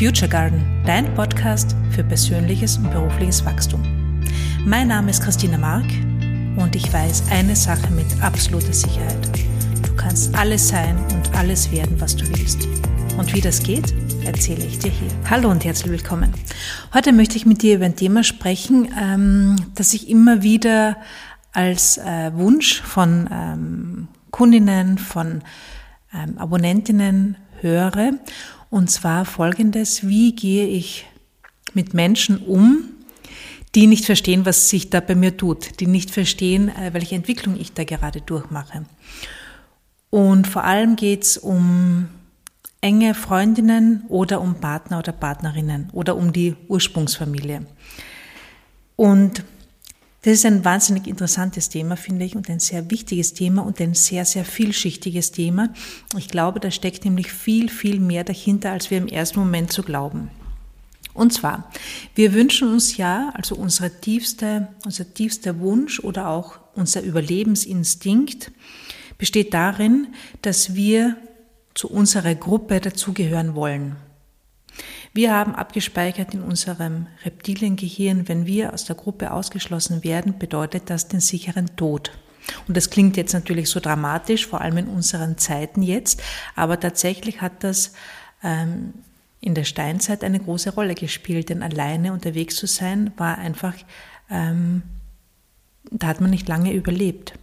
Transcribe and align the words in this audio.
Future 0.00 0.30
Garden, 0.30 0.64
dein 0.86 1.14
Podcast 1.14 1.76
für 1.90 2.02
persönliches 2.02 2.78
und 2.78 2.90
berufliches 2.90 3.44
Wachstum. 3.44 3.82
Mein 4.64 4.88
Name 4.88 5.10
ist 5.10 5.22
Christina 5.22 5.58
Mark 5.58 5.84
und 6.56 6.74
ich 6.74 6.90
weiß 6.90 7.24
eine 7.30 7.54
Sache 7.54 7.92
mit 7.92 8.06
absoluter 8.22 8.72
Sicherheit. 8.72 9.28
Du 9.86 9.94
kannst 9.96 10.34
alles 10.34 10.68
sein 10.68 10.96
und 11.12 11.36
alles 11.36 11.70
werden, 11.70 12.00
was 12.00 12.16
du 12.16 12.26
willst. 12.30 12.66
Und 13.18 13.34
wie 13.34 13.42
das 13.42 13.62
geht, 13.62 13.92
erzähle 14.24 14.64
ich 14.64 14.78
dir 14.78 14.90
hier. 14.90 15.10
Hallo 15.28 15.50
und 15.50 15.66
herzlich 15.66 15.92
willkommen. 15.92 16.32
Heute 16.94 17.12
möchte 17.12 17.36
ich 17.36 17.44
mit 17.44 17.60
dir 17.60 17.76
über 17.76 17.84
ein 17.84 17.96
Thema 17.96 18.24
sprechen, 18.24 18.88
ähm, 18.98 19.56
das 19.74 19.92
ich 19.92 20.08
immer 20.08 20.42
wieder 20.42 20.96
als 21.52 21.98
äh, 21.98 22.30
Wunsch 22.32 22.80
von 22.80 23.28
ähm, 23.30 24.08
Kundinnen, 24.30 24.96
von 24.96 25.42
ähm, 26.14 26.38
Abonnentinnen 26.38 27.36
höre. 27.60 28.12
Und 28.70 28.90
zwar 28.90 29.24
folgendes, 29.24 30.06
wie 30.06 30.34
gehe 30.34 30.66
ich 30.66 31.06
mit 31.74 31.92
Menschen 31.92 32.38
um, 32.38 32.84
die 33.74 33.86
nicht 33.86 34.04
verstehen, 34.04 34.46
was 34.46 34.68
sich 34.68 34.90
da 34.90 35.00
bei 35.00 35.14
mir 35.14 35.36
tut, 35.36 35.80
die 35.80 35.86
nicht 35.86 36.10
verstehen, 36.10 36.68
äh, 36.68 36.92
welche 36.92 37.14
Entwicklung 37.14 37.58
ich 37.58 37.72
da 37.72 37.84
gerade 37.84 38.20
durchmache. 38.20 38.84
Und 40.10 40.46
vor 40.46 40.64
allem 40.64 40.96
geht 40.96 41.22
es 41.22 41.38
um 41.38 42.08
enge 42.80 43.14
Freundinnen 43.14 44.04
oder 44.08 44.40
um 44.40 44.56
Partner 44.56 44.98
oder 44.98 45.12
Partnerinnen 45.12 45.90
oder 45.92 46.16
um 46.16 46.32
die 46.32 46.56
Ursprungsfamilie. 46.68 47.66
Und 48.96 49.44
das 50.22 50.34
ist 50.34 50.46
ein 50.46 50.64
wahnsinnig 50.64 51.06
interessantes 51.06 51.70
Thema, 51.70 51.96
finde 51.96 52.26
ich, 52.26 52.36
und 52.36 52.50
ein 52.50 52.60
sehr 52.60 52.90
wichtiges 52.90 53.32
Thema 53.32 53.62
und 53.62 53.80
ein 53.80 53.94
sehr, 53.94 54.26
sehr 54.26 54.44
vielschichtiges 54.44 55.32
Thema. 55.32 55.70
Ich 56.16 56.28
glaube, 56.28 56.60
da 56.60 56.70
steckt 56.70 57.06
nämlich 57.06 57.32
viel, 57.32 57.70
viel 57.70 58.00
mehr 58.00 58.22
dahinter, 58.24 58.72
als 58.72 58.90
wir 58.90 58.98
im 58.98 59.08
ersten 59.08 59.38
Moment 59.38 59.72
so 59.72 59.82
glauben. 59.82 60.30
Und 61.14 61.32
zwar, 61.32 61.70
wir 62.14 62.34
wünschen 62.34 62.68
uns 62.68 62.96
ja, 62.96 63.32
also 63.34 63.56
unsere 63.56 64.00
tiefste, 64.00 64.68
unser 64.84 65.12
tiefster 65.12 65.58
Wunsch 65.58 66.00
oder 66.00 66.28
auch 66.28 66.60
unser 66.74 67.02
Überlebensinstinkt 67.02 68.52
besteht 69.18 69.54
darin, 69.54 70.08
dass 70.42 70.74
wir 70.74 71.16
zu 71.74 71.88
unserer 71.88 72.34
Gruppe 72.34 72.80
dazugehören 72.80 73.54
wollen. 73.54 73.96
Wir 75.12 75.34
haben 75.34 75.54
abgespeichert 75.54 76.34
in 76.34 76.42
unserem 76.42 77.08
Reptiliengehirn, 77.24 78.28
wenn 78.28 78.46
wir 78.46 78.72
aus 78.72 78.84
der 78.84 78.94
Gruppe 78.94 79.32
ausgeschlossen 79.32 80.04
werden, 80.04 80.38
bedeutet 80.38 80.88
das 80.88 81.08
den 81.08 81.20
sicheren 81.20 81.74
Tod. 81.76 82.12
Und 82.68 82.76
das 82.76 82.90
klingt 82.90 83.16
jetzt 83.16 83.32
natürlich 83.32 83.68
so 83.68 83.80
dramatisch, 83.80 84.46
vor 84.46 84.60
allem 84.60 84.78
in 84.78 84.88
unseren 84.88 85.36
Zeiten 85.36 85.82
jetzt, 85.82 86.22
aber 86.54 86.78
tatsächlich 86.78 87.40
hat 87.40 87.64
das 87.64 87.92
ähm, 88.42 88.94
in 89.40 89.54
der 89.54 89.64
Steinzeit 89.64 90.22
eine 90.22 90.38
große 90.38 90.74
Rolle 90.74 90.94
gespielt, 90.94 91.48
denn 91.48 91.62
alleine 91.62 92.12
unterwegs 92.12 92.56
zu 92.56 92.66
sein 92.66 93.12
war 93.16 93.38
einfach, 93.38 93.74
ähm, 94.30 94.82
da 95.90 96.08
hat 96.08 96.20
man 96.20 96.30
nicht 96.30 96.48
lange 96.48 96.72
überlebt. 96.72 97.34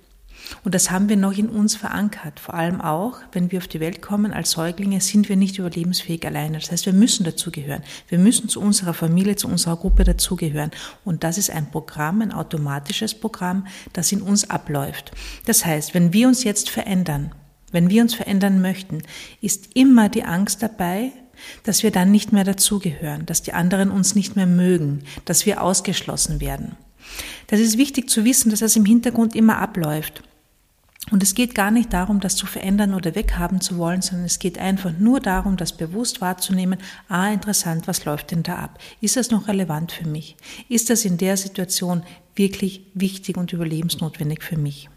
Und 0.64 0.76
das 0.76 0.92
haben 0.92 1.10
wir 1.10 1.18
noch 1.18 1.38
in 1.38 1.50
uns 1.50 1.76
verankert. 1.76 2.40
Vor 2.40 2.54
allem 2.54 2.82
auch, 2.82 3.18
wenn 3.32 3.52
wir 3.52 3.60
auf 3.60 3.68
die 3.68 3.80
Welt 3.80 4.02
kommen 4.02 4.34
als 4.34 4.52
Säuglinge, 4.52 5.02
sind 5.02 5.30
wir 5.30 5.36
nicht 5.36 5.58
überlebensfähig 5.58 6.26
alleine. 6.26 6.60
Das 6.60 6.72
heißt, 6.72 6.86
wir 6.86 6.94
müssen 6.94 7.24
dazugehören. 7.24 7.84
Wir 8.08 8.20
müssen 8.20 8.50
zu 8.50 8.62
unserer 8.62 8.94
Familie, 8.94 9.36
zu 9.36 9.48
unserer 9.48 9.78
Gruppe 9.78 10.04
dazugehören. 10.04 10.72
Und 11.06 11.24
das 11.24 11.38
ist 11.38 11.50
ein 11.50 11.70
Programm, 11.72 12.22
ein 12.22 12.32
automatisches 12.32 13.14
Programm, 13.14 13.68
das 13.94 14.12
in 14.12 14.22
uns 14.22 14.50
abläuft. 14.50 15.12
Das 15.46 15.66
heißt, 15.66 15.94
wenn 15.94 16.14
wir 16.14 16.28
uns 16.28 16.44
jetzt 16.44 16.70
verändern, 16.70 17.32
wenn 17.72 17.90
wir 17.90 18.02
uns 18.02 18.14
verändern 18.14 18.62
möchten, 18.62 19.02
ist 19.42 19.76
immer 19.76 20.10
die 20.10 20.24
Angst 20.24 20.64
dabei, 20.64 21.12
dass 21.64 21.84
wir 21.84 21.92
dann 21.92 22.12
nicht 22.12 22.34
mehr 22.34 22.44
dazugehören, 22.44 23.26
dass 23.26 23.44
die 23.44 23.54
anderen 23.54 23.92
uns 23.92 24.16
nicht 24.16 24.36
mehr 24.36 24.48
mögen, 24.48 25.04
dass 25.26 25.46
wir 25.46 25.62
ausgeschlossen 25.62 26.40
werden. 26.40 26.76
Das 27.48 27.60
ist 27.60 27.78
wichtig 27.78 28.10
zu 28.10 28.26
wissen, 28.26 28.50
dass 28.50 28.60
das 28.60 28.76
im 28.76 28.86
Hintergrund 28.86 29.36
immer 29.36 29.58
abläuft. 29.60 30.24
Und 31.10 31.24
es 31.24 31.36
geht 31.36 31.56
gar 31.56 31.72
nicht 31.72 31.94
darum, 31.94 32.20
das 32.20 32.36
zu 32.36 32.46
verändern 32.46 32.94
oder 32.94 33.16
weghaben 33.16 33.62
zu 33.62 33.78
wollen, 33.78 34.02
sondern 34.02 34.26
es 34.26 34.40
geht 34.40 34.58
einfach 34.58 34.92
nur 34.98 35.22
darum, 35.22 35.56
das 35.56 35.72
bewusst 35.72 36.20
wahrzunehmen, 36.20 36.80
ah, 37.08 37.32
interessant, 37.32 37.88
was 37.88 38.04
läuft 38.04 38.32
denn 38.32 38.44
da 38.44 38.58
ab? 38.58 38.78
Ist 39.00 39.16
das 39.16 39.32
noch 39.32 39.48
relevant 39.48 39.94
für 39.94 40.08
mich? 40.08 40.36
Ist 40.68 40.90
das 40.90 41.06
in 41.06 41.18
der 41.18 41.38
Situation 41.38 42.04
wirklich 42.36 42.82
wichtig 42.94 43.38
und 43.38 43.54
überlebensnotwendig 43.54 44.44
für 44.44 44.58
mich? 44.58 44.90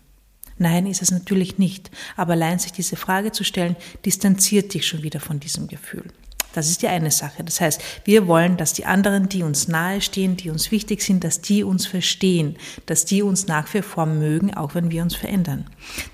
Nein, 0.59 0.87
ist 0.87 1.01
es 1.01 1.13
natürlich 1.13 1.59
nicht. 1.59 1.91
Aber 2.17 2.33
allein 2.33 2.59
sich 2.59 2.73
diese 2.73 2.97
Frage 2.97 3.31
zu 3.31 3.45
stellen, 3.45 3.77
distanziert 4.05 4.75
dich 4.75 4.87
schon 4.87 5.03
wieder 5.03 5.21
von 5.21 5.39
diesem 5.39 5.69
Gefühl. 5.69 6.05
Das 6.53 6.69
ist 6.69 6.83
die 6.83 6.89
eine 6.89 7.11
Sache. 7.11 7.45
Das 7.45 7.61
heißt, 7.61 7.81
wir 8.05 8.27
wollen, 8.27 8.57
dass 8.57 8.73
die 8.73 8.85
anderen, 8.85 9.29
die 9.29 9.43
uns 9.43 9.69
nahestehen, 9.69 10.37
die 10.37 10.51
uns 10.51 10.71
wichtig 10.71 11.03
sind, 11.03 11.25
dass 11.25 11.41
die 11.41 11.65
uns 11.65 11.87
verstehen, 11.87 12.57
dass 12.87 13.05
die 13.05 13.23
uns 13.23 13.47
nach 13.47 13.73
wie 13.73 13.83
vor 13.83 14.07
mögen, 14.07 14.55
auch 14.55 14.75
wenn 14.75 14.91
wir 14.91 15.03
uns 15.03 15.15
verändern. 15.15 15.67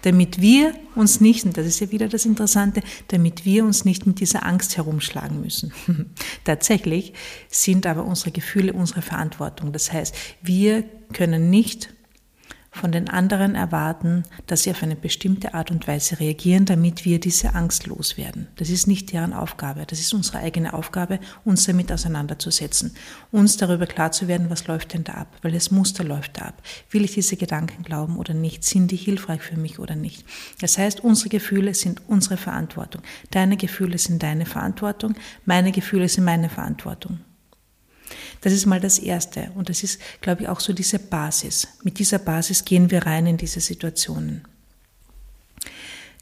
Damit 0.02 0.40
wir 0.40 0.74
uns 0.94 1.20
nicht, 1.20 1.44
und 1.44 1.56
das 1.56 1.66
ist 1.66 1.80
ja 1.80 1.90
wieder 1.90 2.08
das 2.08 2.26
Interessante, 2.26 2.82
damit 3.08 3.44
wir 3.44 3.64
uns 3.64 3.84
nicht 3.84 4.06
mit 4.06 4.20
dieser 4.20 4.44
Angst 4.46 4.76
herumschlagen 4.76 5.40
müssen. 5.40 5.72
Tatsächlich 6.44 7.12
sind 7.48 7.86
aber 7.86 8.04
unsere 8.04 8.30
Gefühle 8.30 8.72
unsere 8.72 9.02
Verantwortung. 9.02 9.72
Das 9.72 9.92
heißt, 9.92 10.14
wir 10.42 10.84
können 11.12 11.50
nicht 11.50 11.90
von 12.76 12.92
den 12.92 13.08
anderen 13.08 13.54
erwarten, 13.54 14.22
dass 14.46 14.62
sie 14.62 14.70
auf 14.70 14.82
eine 14.82 14.96
bestimmte 14.96 15.54
Art 15.54 15.70
und 15.70 15.88
Weise 15.88 16.20
reagieren, 16.20 16.64
damit 16.64 17.04
wir 17.04 17.18
diese 17.18 17.54
Angst 17.54 17.86
loswerden. 17.86 18.48
Das 18.56 18.70
ist 18.70 18.86
nicht 18.86 19.12
deren 19.12 19.32
Aufgabe. 19.32 19.84
Das 19.86 19.98
ist 19.98 20.14
unsere 20.14 20.38
eigene 20.38 20.74
Aufgabe, 20.74 21.18
uns 21.44 21.64
damit 21.64 21.90
auseinanderzusetzen, 21.90 22.94
uns 23.32 23.56
darüber 23.56 23.86
klar 23.86 24.12
zu 24.12 24.28
werden, 24.28 24.50
was 24.50 24.66
läuft 24.66 24.94
denn 24.94 25.04
da 25.04 25.14
ab, 25.14 25.36
welches 25.42 25.70
Muster 25.70 26.04
läuft 26.04 26.38
da 26.38 26.46
ab. 26.46 26.62
Will 26.90 27.04
ich 27.04 27.14
diese 27.14 27.36
Gedanken 27.36 27.82
glauben 27.82 28.18
oder 28.18 28.34
nicht? 28.34 28.64
Sind 28.64 28.90
die 28.90 28.96
hilfreich 28.96 29.42
für 29.42 29.56
mich 29.56 29.78
oder 29.78 29.96
nicht? 29.96 30.24
Das 30.60 30.78
heißt, 30.78 31.00
unsere 31.00 31.30
Gefühle 31.30 31.74
sind 31.74 32.02
unsere 32.06 32.36
Verantwortung. 32.36 33.02
Deine 33.30 33.56
Gefühle 33.56 33.98
sind 33.98 34.22
deine 34.22 34.46
Verantwortung. 34.46 35.14
Meine 35.44 35.72
Gefühle 35.72 36.08
sind 36.08 36.24
meine 36.24 36.48
Verantwortung. 36.48 37.20
Das 38.40 38.52
ist 38.52 38.66
mal 38.66 38.80
das 38.80 38.98
Erste. 38.98 39.50
Und 39.54 39.68
das 39.68 39.82
ist, 39.82 40.00
glaube 40.20 40.42
ich, 40.42 40.48
auch 40.48 40.60
so 40.60 40.72
diese 40.72 40.98
Basis. 40.98 41.68
Mit 41.82 41.98
dieser 41.98 42.18
Basis 42.18 42.64
gehen 42.64 42.90
wir 42.90 43.06
rein 43.06 43.26
in 43.26 43.36
diese 43.36 43.60
Situationen. 43.60 44.42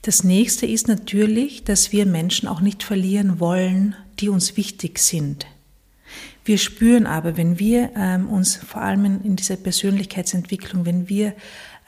Das 0.03 0.23
nächste 0.23 0.67
ist 0.67 0.87
natürlich, 0.87 1.65
dass 1.65 1.91
wir 1.91 2.05
Menschen 2.05 2.47
auch 2.47 2.61
nicht 2.61 2.83
verlieren 2.83 3.41
wollen, 3.41 3.97
die 4.21 4.29
uns 4.29 4.57
wichtig 4.57 4.99
sind. 4.99 5.47
Wir 6.45 6.59
spüren 6.59 7.07
aber, 7.07 7.39
wenn 7.39 7.59
wir 7.59 7.91
ähm, 7.97 8.29
uns 8.29 8.57
vor 8.57 8.83
allem 8.83 9.23
in, 9.25 9.37
dieser 9.37 9.57
Persönlichkeitsentwicklung, 9.57 10.85
wenn 10.85 11.09
wir 11.09 11.35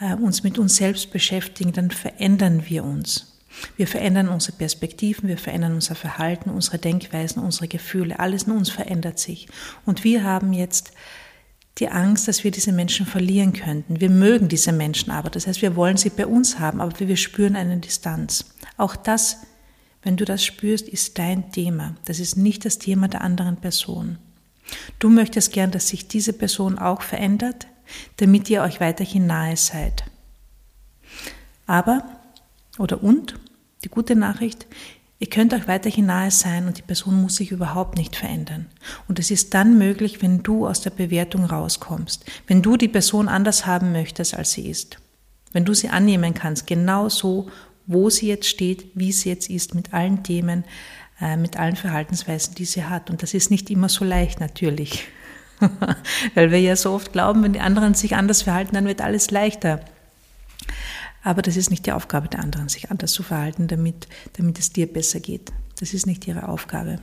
äh, 0.00 0.14
uns 0.14 0.42
mit 0.42 0.58
uns 0.58 0.76
selbst 0.76 1.10
beschäftigen, 1.10 1.72
dann 1.72 1.90
verändern 1.90 2.64
wir 2.66 2.84
uns. 2.84 3.35
Wir 3.76 3.86
verändern 3.86 4.28
unsere 4.28 4.56
Perspektiven, 4.56 5.28
wir 5.28 5.38
verändern 5.38 5.74
unser 5.74 5.94
Verhalten, 5.94 6.50
unsere 6.50 6.78
Denkweisen, 6.78 7.42
unsere 7.42 7.68
Gefühle. 7.68 8.18
Alles 8.18 8.44
in 8.44 8.52
uns 8.52 8.70
verändert 8.70 9.18
sich. 9.18 9.48
Und 9.84 10.04
wir 10.04 10.24
haben 10.24 10.52
jetzt 10.52 10.92
die 11.78 11.88
Angst, 11.88 12.26
dass 12.26 12.42
wir 12.42 12.50
diese 12.50 12.72
Menschen 12.72 13.06
verlieren 13.06 13.52
könnten. 13.52 14.00
Wir 14.00 14.10
mögen 14.10 14.48
diese 14.48 14.72
Menschen 14.72 15.10
aber. 15.10 15.28
Das 15.30 15.46
heißt, 15.46 15.60
wir 15.60 15.76
wollen 15.76 15.96
sie 15.96 16.10
bei 16.10 16.26
uns 16.26 16.58
haben, 16.58 16.80
aber 16.80 16.98
wir 16.98 17.16
spüren 17.16 17.56
eine 17.56 17.76
Distanz. 17.78 18.46
Auch 18.78 18.96
das, 18.96 19.38
wenn 20.02 20.16
du 20.16 20.24
das 20.24 20.44
spürst, 20.44 20.88
ist 20.88 21.18
dein 21.18 21.52
Thema. 21.52 21.94
Das 22.06 22.18
ist 22.18 22.36
nicht 22.36 22.64
das 22.64 22.78
Thema 22.78 23.08
der 23.08 23.20
anderen 23.20 23.56
Person. 23.56 24.18
Du 24.98 25.10
möchtest 25.10 25.52
gern, 25.52 25.70
dass 25.70 25.88
sich 25.88 26.08
diese 26.08 26.32
Person 26.32 26.78
auch 26.78 27.02
verändert, 27.02 27.66
damit 28.16 28.48
ihr 28.50 28.62
euch 28.62 28.80
weiterhin 28.80 29.26
nahe 29.26 29.56
seid. 29.56 30.04
Aber, 31.66 32.04
oder 32.78 33.02
und, 33.02 33.38
die 33.86 33.90
gute 33.90 34.16
Nachricht, 34.16 34.66
ihr 35.20 35.28
könnt 35.28 35.54
euch 35.54 35.68
weiterhin 35.68 36.06
nahe 36.06 36.32
sein 36.32 36.66
und 36.66 36.76
die 36.76 36.82
Person 36.82 37.22
muss 37.22 37.36
sich 37.36 37.52
überhaupt 37.52 37.96
nicht 37.96 38.16
verändern. 38.16 38.66
Und 39.06 39.20
es 39.20 39.30
ist 39.30 39.54
dann 39.54 39.78
möglich, 39.78 40.22
wenn 40.22 40.42
du 40.42 40.66
aus 40.66 40.80
der 40.80 40.90
Bewertung 40.90 41.44
rauskommst, 41.44 42.24
wenn 42.48 42.62
du 42.62 42.76
die 42.76 42.88
Person 42.88 43.28
anders 43.28 43.64
haben 43.64 43.92
möchtest, 43.92 44.34
als 44.34 44.50
sie 44.50 44.68
ist. 44.68 44.98
Wenn 45.52 45.64
du 45.64 45.72
sie 45.72 45.88
annehmen 45.88 46.34
kannst, 46.34 46.66
genau 46.66 47.08
so, 47.08 47.48
wo 47.86 48.10
sie 48.10 48.26
jetzt 48.26 48.48
steht, 48.48 48.90
wie 48.94 49.12
sie 49.12 49.28
jetzt 49.28 49.48
ist, 49.48 49.76
mit 49.76 49.94
allen 49.94 50.24
Themen, 50.24 50.64
äh, 51.20 51.36
mit 51.36 51.56
allen 51.56 51.76
Verhaltensweisen, 51.76 52.56
die 52.56 52.64
sie 52.64 52.86
hat. 52.86 53.08
Und 53.08 53.22
das 53.22 53.34
ist 53.34 53.52
nicht 53.52 53.70
immer 53.70 53.88
so 53.88 54.04
leicht, 54.04 54.40
natürlich. 54.40 55.04
Weil 56.34 56.50
wir 56.50 56.60
ja 56.60 56.74
so 56.74 56.90
oft 56.90 57.12
glauben, 57.12 57.44
wenn 57.44 57.52
die 57.52 57.60
anderen 57.60 57.94
sich 57.94 58.16
anders 58.16 58.42
verhalten, 58.42 58.74
dann 58.74 58.86
wird 58.86 59.00
alles 59.00 59.30
leichter. 59.30 59.80
Aber 61.26 61.42
das 61.42 61.56
ist 61.56 61.70
nicht 61.70 61.86
die 61.86 61.90
Aufgabe 61.90 62.28
der 62.28 62.38
anderen, 62.38 62.68
sich 62.68 62.92
anders 62.92 63.10
zu 63.10 63.24
verhalten, 63.24 63.66
damit, 63.66 64.06
damit 64.34 64.60
es 64.60 64.70
dir 64.70 64.86
besser 64.86 65.18
geht. 65.18 65.52
Das 65.80 65.92
ist 65.92 66.06
nicht 66.06 66.24
ihre 66.28 66.48
Aufgabe. 66.48 67.00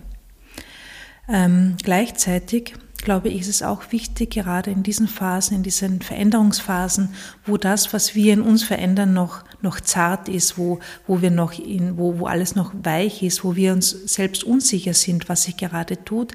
Ähm, 1.27 1.75
gleichzeitig 1.83 2.73
glaube 3.03 3.29
ich, 3.29 3.41
ist 3.41 3.47
es 3.47 3.63
auch 3.63 3.91
wichtig, 3.91 4.31
gerade 4.31 4.71
in 4.71 4.83
diesen 4.83 5.07
Phasen, 5.07 5.57
in 5.57 5.63
diesen 5.63 6.01
Veränderungsphasen, 6.01 7.09
wo 7.45 7.57
das, 7.57 7.93
was 7.93 8.15
wir 8.15 8.33
in 8.33 8.41
uns 8.41 8.63
verändern, 8.63 9.13
noch, 9.13 9.43
noch 9.61 9.79
zart 9.79 10.29
ist, 10.29 10.57
wo, 10.57 10.79
wo 11.05 11.21
wir 11.21 11.31
noch 11.31 11.57
in, 11.57 11.97
wo, 11.97 12.19
wo 12.19 12.25
alles 12.25 12.55
noch 12.55 12.73
weich 12.81 13.21
ist, 13.23 13.43
wo 13.43 13.55
wir 13.55 13.73
uns 13.73 13.91
selbst 13.91 14.43
unsicher 14.43 14.93
sind, 14.93 15.29
was 15.29 15.43
sich 15.43 15.57
gerade 15.57 16.03
tut, 16.03 16.33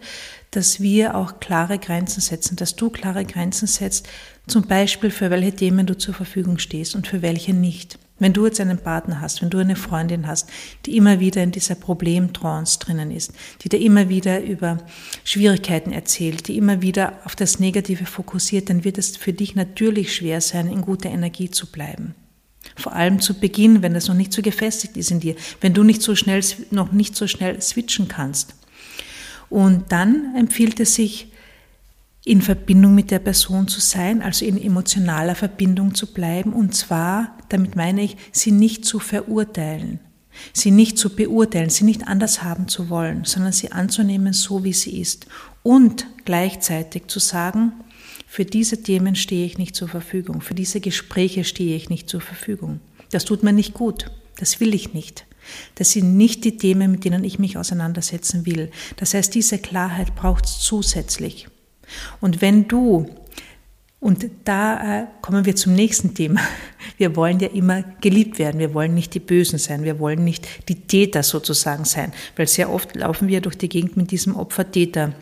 dass 0.50 0.80
wir 0.80 1.14
auch 1.14 1.40
klare 1.40 1.78
Grenzen 1.78 2.20
setzen, 2.20 2.56
dass 2.56 2.76
du 2.76 2.90
klare 2.90 3.24
Grenzen 3.24 3.66
setzt, 3.66 4.08
zum 4.46 4.66
Beispiel 4.66 5.10
für 5.10 5.30
welche 5.30 5.52
Themen 5.52 5.86
du 5.86 5.96
zur 5.96 6.14
Verfügung 6.14 6.58
stehst 6.58 6.94
und 6.94 7.06
für 7.06 7.22
welche 7.22 7.52
nicht. 7.52 7.98
Wenn 8.18 8.32
du 8.32 8.46
jetzt 8.46 8.60
einen 8.60 8.78
Partner 8.78 9.20
hast, 9.20 9.42
wenn 9.42 9.50
du 9.50 9.58
eine 9.58 9.76
Freundin 9.76 10.26
hast, 10.26 10.48
die 10.86 10.96
immer 10.96 11.20
wieder 11.20 11.42
in 11.42 11.52
dieser 11.52 11.76
Problemtrance 11.76 12.78
drinnen 12.78 13.10
ist, 13.10 13.32
die 13.62 13.68
dir 13.68 13.80
immer 13.80 14.08
wieder 14.08 14.42
über 14.42 14.78
Schwierigkeiten 15.24 15.92
erzählt, 15.92 16.48
die 16.48 16.56
immer 16.56 16.82
wieder 16.82 17.20
auf 17.24 17.36
das 17.36 17.60
Negative 17.60 18.06
fokussiert, 18.06 18.70
dann 18.70 18.84
wird 18.84 18.98
es 18.98 19.16
für 19.16 19.32
dich 19.32 19.54
natürlich 19.54 20.14
schwer 20.14 20.40
sein, 20.40 20.68
in 20.68 20.82
guter 20.82 21.10
Energie 21.10 21.50
zu 21.50 21.70
bleiben. 21.70 22.14
Vor 22.76 22.92
allem 22.92 23.20
zu 23.20 23.34
Beginn, 23.34 23.82
wenn 23.82 23.94
es 23.94 24.08
noch 24.08 24.14
nicht 24.14 24.32
so 24.32 24.42
gefestigt 24.42 24.96
ist 24.96 25.10
in 25.10 25.20
dir, 25.20 25.36
wenn 25.60 25.74
du 25.74 25.84
nicht 25.84 26.02
so 26.02 26.14
schnell, 26.14 26.42
noch 26.70 26.92
nicht 26.92 27.16
so 27.16 27.26
schnell 27.26 27.60
switchen 27.62 28.08
kannst. 28.08 28.54
Und 29.48 29.92
dann 29.92 30.34
empfiehlt 30.36 30.78
es 30.80 30.94
sich, 30.94 31.27
in 32.28 32.42
Verbindung 32.42 32.94
mit 32.94 33.10
der 33.10 33.20
Person 33.20 33.69
zu 33.69 33.80
sein, 33.80 34.20
also 34.20 34.44
in 34.44 34.60
emotionaler 34.62 35.34
Verbindung 35.34 35.94
zu 35.94 36.12
bleiben, 36.12 36.52
und 36.52 36.75
zwar, 36.75 37.36
damit 37.48 37.75
meine 37.75 38.02
ich, 38.02 38.16
sie 38.32 38.52
nicht 38.52 38.84
zu 38.84 38.98
verurteilen, 38.98 39.98
sie 40.52 40.70
nicht 40.70 40.98
zu 40.98 41.16
beurteilen, 41.16 41.70
sie 41.70 41.84
nicht 41.84 42.06
anders 42.06 42.42
haben 42.42 42.69
zu 42.69 42.90
wollen, 42.90 43.25
sondern 43.25 43.52
sie 43.52 43.72
anzunehmen, 43.72 44.34
so 44.34 44.62
wie 44.62 44.75
sie 44.75 45.00
ist, 45.00 45.26
und 45.62 46.06
gleichzeitig 46.26 47.06
zu 47.06 47.19
sagen, 47.19 47.72
für 48.26 48.44
diese 48.44 48.82
Themen 48.82 49.16
stehe 49.16 49.46
ich 49.46 49.56
nicht 49.56 49.75
zur 49.75 49.88
Verfügung, 49.88 50.42
für 50.42 50.54
diese 50.54 50.80
Gespräche 50.80 51.44
stehe 51.44 51.76
ich 51.76 51.88
nicht 51.88 52.10
zur 52.10 52.20
Verfügung. 52.20 52.80
Das 53.10 53.25
tut 53.25 53.42
mir 53.42 53.54
nicht 53.54 53.72
gut, 53.72 54.10
das 54.36 54.60
will 54.60 54.75
ich 54.75 54.92
nicht. 54.92 55.25
Das 55.76 55.92
sind 55.92 56.19
nicht 56.19 56.44
die 56.44 56.58
Themen, 56.58 56.90
mit 56.90 57.06
denen 57.06 57.25
ich 57.25 57.38
mich 57.38 57.56
auseinandersetzen 57.56 58.44
will. 58.44 58.70
Das 58.96 59.14
heißt, 59.14 59.34
diese 59.34 59.56
Klarheit 59.56 60.14
braucht 60.14 60.44
es 60.44 60.58
zusätzlich. 60.58 61.48
Und 62.20 62.40
wenn 62.40 62.69
du, 62.69 63.08
und 64.00 64.26
da 64.44 65.00
äh, 65.00 65.06
kommen 65.23 65.44
wir 65.44 65.56
zum 65.56 65.75
nächsten 65.75 66.14
Thema, 66.14 66.40
wir 66.99 67.17
wollen 67.17 67.40
ja 67.40 67.49
immer 67.49 67.82
geliebt 68.00 68.38
werden, 68.38 68.61
wir 68.61 68.75
wollen 68.75 68.94
nicht 68.94 69.14
die 69.14 69.20
Bösen 69.20 69.58
sein, 69.58 69.85
wir 69.85 69.99
wollen 69.99 70.25
nicht 70.25 70.69
die 70.69 70.87
Täter 70.87 71.23
sozusagen 71.23 71.85
sein, 71.85 72.12
weil 72.37 72.46
sehr 72.46 72.70
oft 72.70 72.94
laufen 72.96 73.29
wir 73.29 73.40
durch 73.40 73.58
die 73.58 73.69
Gegend 73.69 73.96
mit 73.96 74.11
diesem 74.11 74.37
Opfer-Täter 74.37 75.14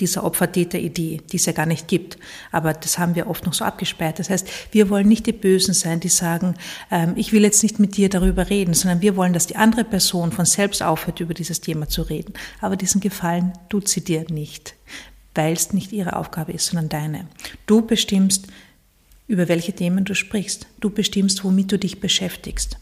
dieser 0.00 0.24
Opfer-Täter-Idee, 0.24 1.20
die 1.30 1.36
es 1.36 1.46
ja 1.46 1.52
gar 1.52 1.66
nicht 1.66 1.88
gibt. 1.88 2.18
Aber 2.52 2.72
das 2.72 2.98
haben 2.98 3.14
wir 3.14 3.28
oft 3.28 3.46
noch 3.46 3.54
so 3.54 3.64
abgesperrt. 3.64 4.18
Das 4.18 4.30
heißt, 4.30 4.48
wir 4.72 4.90
wollen 4.90 5.08
nicht 5.08 5.26
die 5.26 5.32
Bösen 5.32 5.74
sein, 5.74 6.00
die 6.00 6.08
sagen, 6.08 6.54
ähm, 6.90 7.14
ich 7.16 7.32
will 7.32 7.42
jetzt 7.42 7.62
nicht 7.62 7.78
mit 7.78 7.96
dir 7.96 8.08
darüber 8.08 8.50
reden, 8.50 8.74
sondern 8.74 9.00
wir 9.00 9.16
wollen, 9.16 9.32
dass 9.32 9.46
die 9.46 9.56
andere 9.56 9.84
Person 9.84 10.32
von 10.32 10.44
selbst 10.44 10.82
aufhört, 10.82 11.20
über 11.20 11.34
dieses 11.34 11.60
Thema 11.60 11.88
zu 11.88 12.02
reden. 12.02 12.34
Aber 12.60 12.76
diesen 12.76 13.00
Gefallen 13.00 13.52
tut 13.68 13.88
sie 13.88 14.04
dir 14.04 14.24
nicht 14.30 14.74
weil 15.34 15.52
es 15.52 15.72
nicht 15.72 15.92
ihre 15.92 16.16
Aufgabe 16.16 16.52
ist, 16.52 16.66
sondern 16.66 16.88
deine. 16.88 17.28
Du 17.66 17.82
bestimmst, 17.82 18.46
über 19.28 19.48
welche 19.48 19.72
Themen 19.72 20.04
du 20.04 20.14
sprichst. 20.14 20.66
Du 20.80 20.90
bestimmst, 20.90 21.44
womit 21.44 21.70
du 21.70 21.78
dich 21.78 22.00
beschäftigst. 22.00 22.78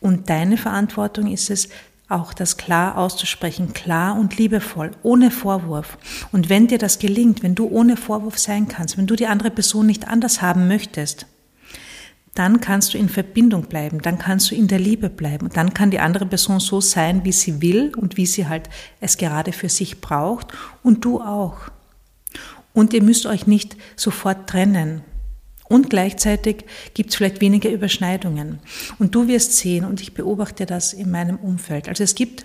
Und 0.00 0.28
deine 0.28 0.56
Verantwortung 0.56 1.32
ist 1.32 1.50
es, 1.50 1.68
auch 2.08 2.34
das 2.34 2.58
klar 2.58 2.98
auszusprechen, 2.98 3.72
klar 3.72 4.18
und 4.18 4.36
liebevoll, 4.36 4.90
ohne 5.02 5.30
Vorwurf. 5.30 5.96
Und 6.32 6.50
wenn 6.50 6.66
dir 6.66 6.78
das 6.78 6.98
gelingt, 6.98 7.42
wenn 7.42 7.54
du 7.54 7.66
ohne 7.66 7.96
Vorwurf 7.96 8.38
sein 8.38 8.68
kannst, 8.68 8.98
wenn 8.98 9.06
du 9.06 9.16
die 9.16 9.26
andere 9.26 9.50
Person 9.50 9.86
nicht 9.86 10.06
anders 10.06 10.42
haben 10.42 10.68
möchtest, 10.68 11.26
dann 12.34 12.60
kannst 12.60 12.94
du 12.94 12.98
in 12.98 13.08
Verbindung 13.08 13.64
bleiben, 13.64 14.02
dann 14.02 14.18
kannst 14.18 14.50
du 14.50 14.56
in 14.56 14.66
der 14.66 14.80
Liebe 14.80 15.08
bleiben. 15.08 15.48
dann 15.52 15.72
kann 15.72 15.90
die 15.90 16.00
andere 16.00 16.26
Person 16.26 16.58
so 16.60 16.80
sein, 16.80 17.24
wie 17.24 17.32
sie 17.32 17.62
will 17.62 17.92
und 17.96 18.16
wie 18.16 18.26
sie 18.26 18.48
halt 18.48 18.68
es 19.00 19.16
gerade 19.16 19.52
für 19.52 19.68
sich 19.68 20.00
braucht 20.00 20.48
und 20.82 21.04
du 21.04 21.20
auch. 21.20 21.70
Und 22.72 22.92
ihr 22.92 23.02
müsst 23.02 23.26
euch 23.26 23.46
nicht 23.46 23.76
sofort 23.94 24.48
trennen. 24.48 25.02
Und 25.68 25.90
gleichzeitig 25.90 26.64
gibt 26.92 27.10
es 27.10 27.16
vielleicht 27.16 27.40
weniger 27.40 27.70
Überschneidungen. 27.70 28.58
Und 28.98 29.14
du 29.14 29.28
wirst 29.28 29.54
sehen, 29.54 29.84
und 29.84 30.00
ich 30.00 30.12
beobachte 30.12 30.66
das 30.66 30.92
in 30.92 31.10
meinem 31.10 31.36
Umfeld. 31.36 31.88
Also 31.88 32.04
es 32.04 32.14
gibt 32.14 32.44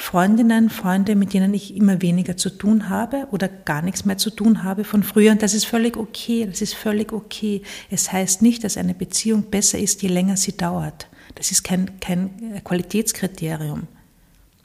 Freundinnen, 0.00 0.70
Freunde, 0.70 1.16
mit 1.16 1.34
denen 1.34 1.52
ich 1.52 1.74
immer 1.74 2.00
weniger 2.00 2.36
zu 2.36 2.50
tun 2.50 2.88
habe 2.88 3.26
oder 3.32 3.48
gar 3.48 3.82
nichts 3.82 4.04
mehr 4.04 4.16
zu 4.16 4.30
tun 4.30 4.62
habe 4.62 4.84
von 4.84 5.02
früher. 5.02 5.32
Und 5.32 5.42
das 5.42 5.54
ist 5.54 5.64
völlig 5.66 5.96
okay, 5.96 6.46
das 6.46 6.62
ist 6.62 6.74
völlig 6.74 7.12
okay. 7.12 7.62
Es 7.90 8.10
heißt 8.12 8.40
nicht, 8.40 8.62
dass 8.62 8.76
eine 8.76 8.94
Beziehung 8.94 9.50
besser 9.50 9.76
ist, 9.76 10.00
je 10.00 10.08
länger 10.08 10.36
sie 10.36 10.56
dauert. 10.56 11.08
Das 11.34 11.50
ist 11.50 11.64
kein, 11.64 11.98
kein 11.98 12.62
Qualitätskriterium. 12.62 13.88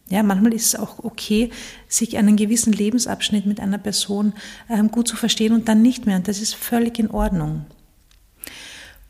Ja, 0.07 0.21
manchmal 0.21 0.53
ist 0.53 0.67
es 0.67 0.79
auch 0.79 1.03
okay, 1.03 1.49
sich 1.87 2.15
einen 2.17 2.37
gewissen 2.37 2.71
Lebensabschnitt 2.71 3.47
mit 3.47 3.59
einer 3.59 3.79
Person 3.79 4.33
ähm, 4.69 4.91
gut 4.91 5.07
zu 5.07 5.15
verstehen 5.15 5.53
und 5.53 5.67
dann 5.67 5.81
nicht 5.81 6.05
mehr. 6.05 6.17
Und 6.17 6.27
das 6.27 6.41
ist 6.41 6.53
völlig 6.53 6.99
in 6.99 7.09
Ordnung. 7.09 7.65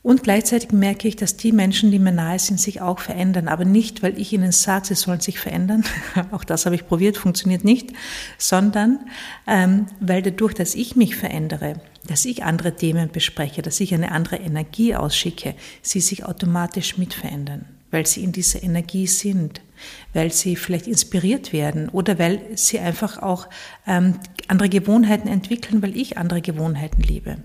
Und 0.03 0.21
gleichzeitig 0.21 0.73
merke 0.73 1.07
ich, 1.07 1.15
dass 1.15 1.37
die 1.37 1.53
Menschen, 1.53 1.89
die 1.89 1.97
mir 1.97 2.11
nahe 2.11 2.37
sind, 2.37 2.59
sich 2.59 2.81
auch 2.81 2.99
verändern. 2.99 3.47
Aber 3.47 3.63
nicht, 3.63 4.03
weil 4.03 4.19
ich 4.19 4.33
ihnen 4.33 4.51
sage, 4.51 4.87
sie 4.87 4.95
sollen 4.95 5.21
sich 5.21 5.39
verändern. 5.39 5.85
auch 6.31 6.43
das 6.43 6.65
habe 6.65 6.75
ich 6.75 6.85
probiert, 6.85 7.15
funktioniert 7.15 7.63
nicht. 7.63 7.93
Sondern 8.37 8.99
ähm, 9.47 9.85
weil 10.01 10.21
dadurch, 10.21 10.53
dass 10.53 10.75
ich 10.75 10.97
mich 10.97 11.15
verändere, 11.15 11.79
dass 12.05 12.25
ich 12.25 12.43
andere 12.43 12.75
Themen 12.75 13.11
bespreche, 13.13 13.61
dass 13.61 13.79
ich 13.79 13.93
eine 13.93 14.11
andere 14.11 14.35
Energie 14.35 14.93
ausschicke, 14.93 15.55
sie 15.81 16.01
sich 16.01 16.25
automatisch 16.25 16.97
mit 16.97 17.13
verändern. 17.13 17.63
Weil 17.89 18.05
sie 18.05 18.25
in 18.25 18.33
dieser 18.33 18.61
Energie 18.61 19.07
sind. 19.07 19.61
Weil 20.11 20.33
sie 20.33 20.57
vielleicht 20.57 20.87
inspiriert 20.87 21.53
werden 21.53 21.87
oder 21.87 22.19
weil 22.19 22.41
sie 22.55 22.77
einfach 22.77 23.21
auch 23.21 23.47
ähm, 23.87 24.19
andere 24.49 24.67
Gewohnheiten 24.67 25.29
entwickeln, 25.29 25.81
weil 25.81 25.95
ich 25.95 26.17
andere 26.17 26.41
Gewohnheiten 26.41 27.03
liebe. 27.03 27.37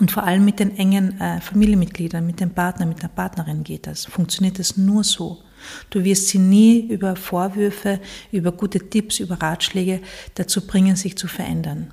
Und 0.00 0.10
vor 0.10 0.24
allem 0.24 0.44
mit 0.44 0.58
den 0.58 0.76
engen 0.76 1.20
äh, 1.20 1.40
Familienmitgliedern, 1.40 2.24
mit 2.24 2.40
dem 2.40 2.50
Partner, 2.50 2.86
mit 2.86 3.02
der 3.02 3.08
Partnerin 3.08 3.62
geht 3.62 3.86
das. 3.86 4.06
Funktioniert 4.06 4.58
das 4.58 4.76
nur 4.76 5.04
so. 5.04 5.42
Du 5.90 6.02
wirst 6.02 6.28
sie 6.28 6.38
nie 6.38 6.80
über 6.88 7.14
Vorwürfe, 7.14 8.00
über 8.32 8.52
gute 8.52 8.80
Tipps, 8.90 9.20
über 9.20 9.40
Ratschläge 9.40 10.00
dazu 10.34 10.66
bringen, 10.66 10.96
sich 10.96 11.16
zu 11.16 11.28
verändern. 11.28 11.92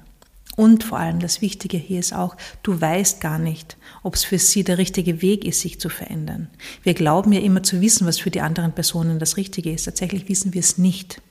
Und 0.55 0.83
vor 0.83 0.99
allem 0.99 1.19
das 1.19 1.41
Wichtige 1.41 1.77
hier 1.77 1.99
ist 1.99 2.13
auch, 2.13 2.35
du 2.63 2.81
weißt 2.81 3.21
gar 3.21 3.39
nicht, 3.39 3.77
ob 4.03 4.15
es 4.15 4.25
für 4.25 4.39
sie 4.39 4.65
der 4.65 4.77
richtige 4.77 5.21
Weg 5.21 5.45
ist, 5.45 5.61
sich 5.61 5.79
zu 5.79 5.87
verändern. 5.87 6.49
Wir 6.83 6.93
glauben 6.93 7.31
ja 7.31 7.39
immer 7.39 7.63
zu 7.63 7.79
wissen, 7.79 8.05
was 8.05 8.19
für 8.19 8.31
die 8.31 8.41
anderen 8.41 8.73
Personen 8.73 9.19
das 9.19 9.37
Richtige 9.37 9.71
ist. 9.71 9.85
Tatsächlich 9.85 10.27
wissen 10.27 10.53
wir 10.53 10.59
es 10.59 10.77
nicht. 10.77 11.21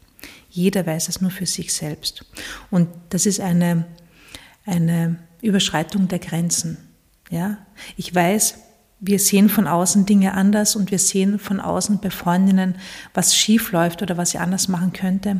Jeder 0.48 0.86
weiß 0.86 1.10
es 1.10 1.20
nur 1.20 1.30
für 1.30 1.44
sich 1.44 1.74
selbst. 1.74 2.24
Und 2.70 2.88
das 3.10 3.26
ist 3.26 3.40
eine, 3.40 3.84
eine 4.68 5.16
Überschreitung 5.42 6.08
der 6.08 6.18
Grenzen. 6.18 6.76
Ja, 7.30 7.58
ich 7.96 8.14
weiß, 8.14 8.54
wir 9.00 9.18
sehen 9.18 9.48
von 9.48 9.66
außen 9.66 10.06
Dinge 10.06 10.34
anders 10.34 10.76
und 10.76 10.90
wir 10.90 10.98
sehen 10.98 11.38
von 11.38 11.60
außen 11.60 11.98
bei 12.00 12.10
Freundinnen, 12.10 12.76
was 13.14 13.36
schief 13.36 13.72
läuft 13.72 14.02
oder 14.02 14.16
was 14.16 14.30
sie 14.30 14.38
anders 14.38 14.68
machen 14.68 14.92
könnte. 14.92 15.38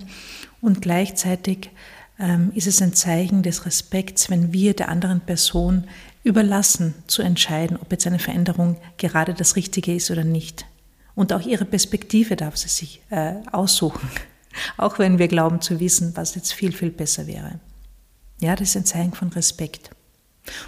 Und 0.61 0.81
gleichzeitig 0.81 1.71
ähm, 2.19 2.53
ist 2.55 2.67
es 2.67 2.81
ein 2.83 2.95
Zeichen 2.95 3.43
des 3.43 3.67
Respekts, 3.67 4.31
wenn 4.31 4.53
wir 4.53 4.75
der 4.75 4.89
anderen 4.89 5.21
Person 5.21 5.85
überlassen 6.23 6.95
zu 7.07 7.23
entscheiden, 7.23 7.79
ob 7.81 7.91
jetzt 7.91 8.07
eine 8.07 8.19
Veränderung 8.19 8.77
gerade 8.97 9.35
das 9.35 9.57
Richtige 9.57 9.95
ist 9.95 10.11
oder 10.11 10.25
nicht. 10.25 10.67
Und 11.15 11.33
auch 11.33 11.45
ihre 11.45 11.65
Perspektive 11.65 12.37
darf 12.37 12.57
sie 12.57 12.69
sich 12.69 13.03
äh, 13.11 13.35
aussuchen, 13.51 14.09
auch 14.77 14.99
wenn 14.99 15.19
wir 15.19 15.27
glauben 15.27 15.61
zu 15.61 15.81
wissen, 15.81 16.13
was 16.15 16.35
jetzt 16.37 16.53
viel, 16.53 16.73
viel 16.73 16.91
besser 16.91 17.27
wäre. 17.27 17.59
Ja, 18.41 18.57
das 18.57 18.71
ist 18.71 18.77
ein 18.77 18.85
Zeichen 18.85 19.13
von 19.13 19.29
Respekt. 19.29 19.91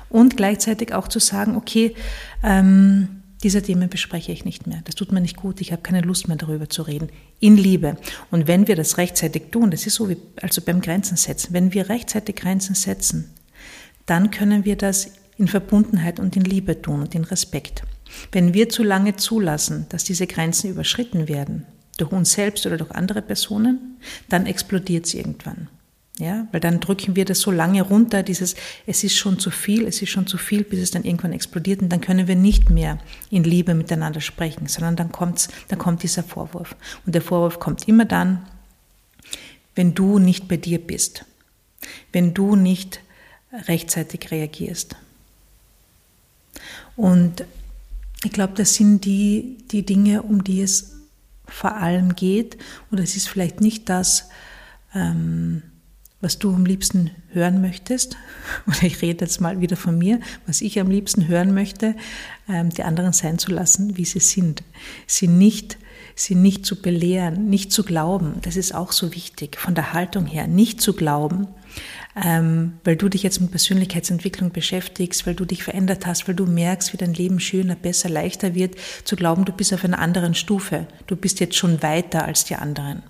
Und 0.08 0.36
gleichzeitig 0.36 0.92
auch 0.92 1.08
zu 1.08 1.20
sagen, 1.20 1.56
okay, 1.56 1.94
ähm, 2.42 3.20
diese 3.42 3.62
Themen 3.62 3.88
bespreche 3.88 4.32
ich 4.32 4.44
nicht 4.44 4.66
mehr. 4.66 4.82
Das 4.84 4.94
tut 4.94 5.12
mir 5.12 5.20
nicht 5.20 5.36
gut. 5.36 5.60
Ich 5.60 5.72
habe 5.72 5.82
keine 5.82 6.02
Lust 6.02 6.28
mehr 6.28 6.36
darüber 6.36 6.68
zu 6.68 6.82
reden. 6.82 7.08
In 7.38 7.56
Liebe. 7.56 7.96
Und 8.30 8.46
wenn 8.46 8.68
wir 8.68 8.76
das 8.76 8.98
rechtzeitig 8.98 9.44
tun, 9.50 9.70
das 9.70 9.86
ist 9.86 9.94
so 9.94 10.10
wie 10.10 10.18
also 10.42 10.60
beim 10.60 10.82
Grenzen 10.82 11.16
setzen. 11.16 11.54
Wenn 11.54 11.72
wir 11.72 11.88
rechtzeitig 11.88 12.36
Grenzen 12.36 12.74
setzen, 12.74 13.30
dann 14.04 14.30
können 14.30 14.64
wir 14.64 14.76
das 14.76 15.12
in 15.38 15.48
Verbundenheit 15.48 16.20
und 16.20 16.36
in 16.36 16.44
Liebe 16.44 16.82
tun 16.82 17.00
und 17.00 17.14
in 17.14 17.24
Respekt. 17.24 17.82
Wenn 18.32 18.52
wir 18.52 18.68
zu 18.68 18.82
lange 18.82 19.16
zulassen, 19.16 19.86
dass 19.88 20.04
diese 20.04 20.26
Grenzen 20.26 20.70
überschritten 20.70 21.28
werden, 21.28 21.64
durch 21.96 22.12
uns 22.12 22.32
selbst 22.32 22.66
oder 22.66 22.76
durch 22.76 22.90
andere 22.90 23.22
Personen, 23.22 23.98
dann 24.28 24.46
explodiert 24.46 25.06
es 25.06 25.14
irgendwann. 25.14 25.68
Ja, 26.18 26.46
weil 26.52 26.60
dann 26.60 26.80
drücken 26.80 27.16
wir 27.16 27.24
das 27.24 27.40
so 27.40 27.50
lange 27.50 27.80
runter, 27.80 28.22
dieses, 28.22 28.54
es 28.86 29.04
ist 29.04 29.16
schon 29.16 29.38
zu 29.38 29.50
viel, 29.50 29.86
es 29.86 30.02
ist 30.02 30.10
schon 30.10 30.26
zu 30.26 30.36
viel, 30.36 30.64
bis 30.64 30.80
es 30.80 30.90
dann 30.90 31.04
irgendwann 31.04 31.32
explodiert 31.32 31.80
und 31.80 31.88
dann 31.88 32.02
können 32.02 32.26
wir 32.28 32.36
nicht 32.36 32.68
mehr 32.68 32.98
in 33.30 33.42
Liebe 33.42 33.74
miteinander 33.74 34.20
sprechen, 34.20 34.66
sondern 34.66 34.96
dann 34.96 35.12
kommt's, 35.12 35.48
dann 35.68 35.78
kommt 35.78 36.02
dieser 36.02 36.22
Vorwurf. 36.22 36.76
Und 37.06 37.14
der 37.14 37.22
Vorwurf 37.22 37.58
kommt 37.58 37.88
immer 37.88 38.04
dann, 38.04 38.46
wenn 39.74 39.94
du 39.94 40.18
nicht 40.18 40.46
bei 40.46 40.58
dir 40.58 40.78
bist. 40.78 41.24
wenn 42.12 42.34
du 42.34 42.56
nicht 42.56 43.00
rechtzeitig 43.52 44.30
reagierst. 44.30 44.96
Und 46.96 47.44
ich 48.24 48.32
glaube, 48.32 48.54
das 48.54 48.74
sind 48.74 49.04
die, 49.04 49.58
die 49.70 49.84
Dinge, 49.84 50.22
um 50.22 50.44
die 50.44 50.60
es 50.60 50.96
vor 51.46 51.76
allem 51.76 52.14
geht. 52.14 52.58
Und 52.90 53.00
es 53.00 53.16
ist 53.16 53.28
vielleicht 53.28 53.60
nicht 53.60 53.88
das, 53.88 54.28
ähm, 54.94 55.62
was 56.20 56.38
du 56.38 56.54
am 56.54 56.66
liebsten 56.66 57.10
hören 57.32 57.60
möchtest. 57.60 58.16
Oder 58.66 58.82
ich 58.82 59.00
rede 59.02 59.24
jetzt 59.24 59.40
mal 59.40 59.60
wieder 59.60 59.76
von 59.76 59.96
mir, 59.96 60.20
was 60.46 60.60
ich 60.60 60.78
am 60.78 60.90
liebsten 60.90 61.28
hören 61.28 61.54
möchte, 61.54 61.94
ähm, 62.48 62.70
die 62.70 62.82
anderen 62.82 63.12
sein 63.12 63.38
zu 63.38 63.50
lassen, 63.50 63.96
wie 63.96 64.04
sie 64.04 64.20
sind. 64.20 64.62
Sie 65.06 65.28
nicht, 65.28 65.78
sie 66.14 66.34
nicht 66.34 66.66
zu 66.66 66.80
belehren, 66.80 67.48
nicht 67.48 67.72
zu 67.72 67.84
glauben. 67.84 68.34
Das 68.42 68.56
ist 68.56 68.74
auch 68.74 68.92
so 68.92 69.14
wichtig 69.14 69.58
von 69.58 69.74
der 69.74 69.92
Haltung 69.92 70.26
her. 70.26 70.46
Nicht 70.46 70.82
zu 70.82 70.92
glauben, 70.92 71.48
ähm, 72.22 72.74
weil 72.84 72.96
du 72.96 73.08
dich 73.08 73.22
jetzt 73.22 73.40
mit 73.40 73.50
Persönlichkeitsentwicklung 73.50 74.50
beschäftigst, 74.50 75.26
weil 75.26 75.34
du 75.34 75.46
dich 75.46 75.64
verändert 75.64 76.04
hast, 76.04 76.28
weil 76.28 76.34
du 76.34 76.44
merkst, 76.44 76.92
wie 76.92 76.98
dein 76.98 77.14
Leben 77.14 77.40
schöner, 77.40 77.76
besser, 77.76 78.10
leichter 78.10 78.54
wird, 78.54 78.74
zu 79.04 79.16
glauben, 79.16 79.46
du 79.46 79.52
bist 79.52 79.72
auf 79.72 79.84
einer 79.84 80.00
anderen 80.00 80.34
Stufe. 80.34 80.86
Du 81.06 81.16
bist 81.16 81.40
jetzt 81.40 81.56
schon 81.56 81.82
weiter 81.82 82.26
als 82.26 82.44
die 82.44 82.56
anderen. 82.56 83.02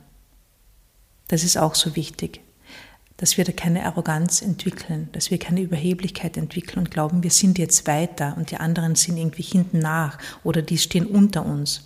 Das 1.27 1.43
ist 1.43 1.57
auch 1.57 1.75
so 1.75 1.97
wichtig 1.97 2.41
dass 3.21 3.37
wir 3.37 3.45
da 3.45 3.53
keine 3.53 3.85
Arroganz 3.85 4.41
entwickeln, 4.41 5.11
dass 5.13 5.31
wir 5.31 5.39
keine 5.39 5.61
Überheblichkeit 5.61 6.39
entwickeln 6.39 6.79
und 6.79 6.91
glauben, 6.91 7.23
wir 7.23 7.31
sind 7.31 7.59
jetzt 7.59 7.87
weiter 7.87 8.35
und 8.39 8.51
die 8.51 8.57
anderen 8.57 8.95
sind 8.95 9.19
irgendwie 9.19 9.43
hinten 9.43 9.79
nach 9.79 10.17
oder 10.43 10.63
die 10.63 10.79
stehen 10.79 11.05
unter 11.05 11.45
uns, 11.45 11.83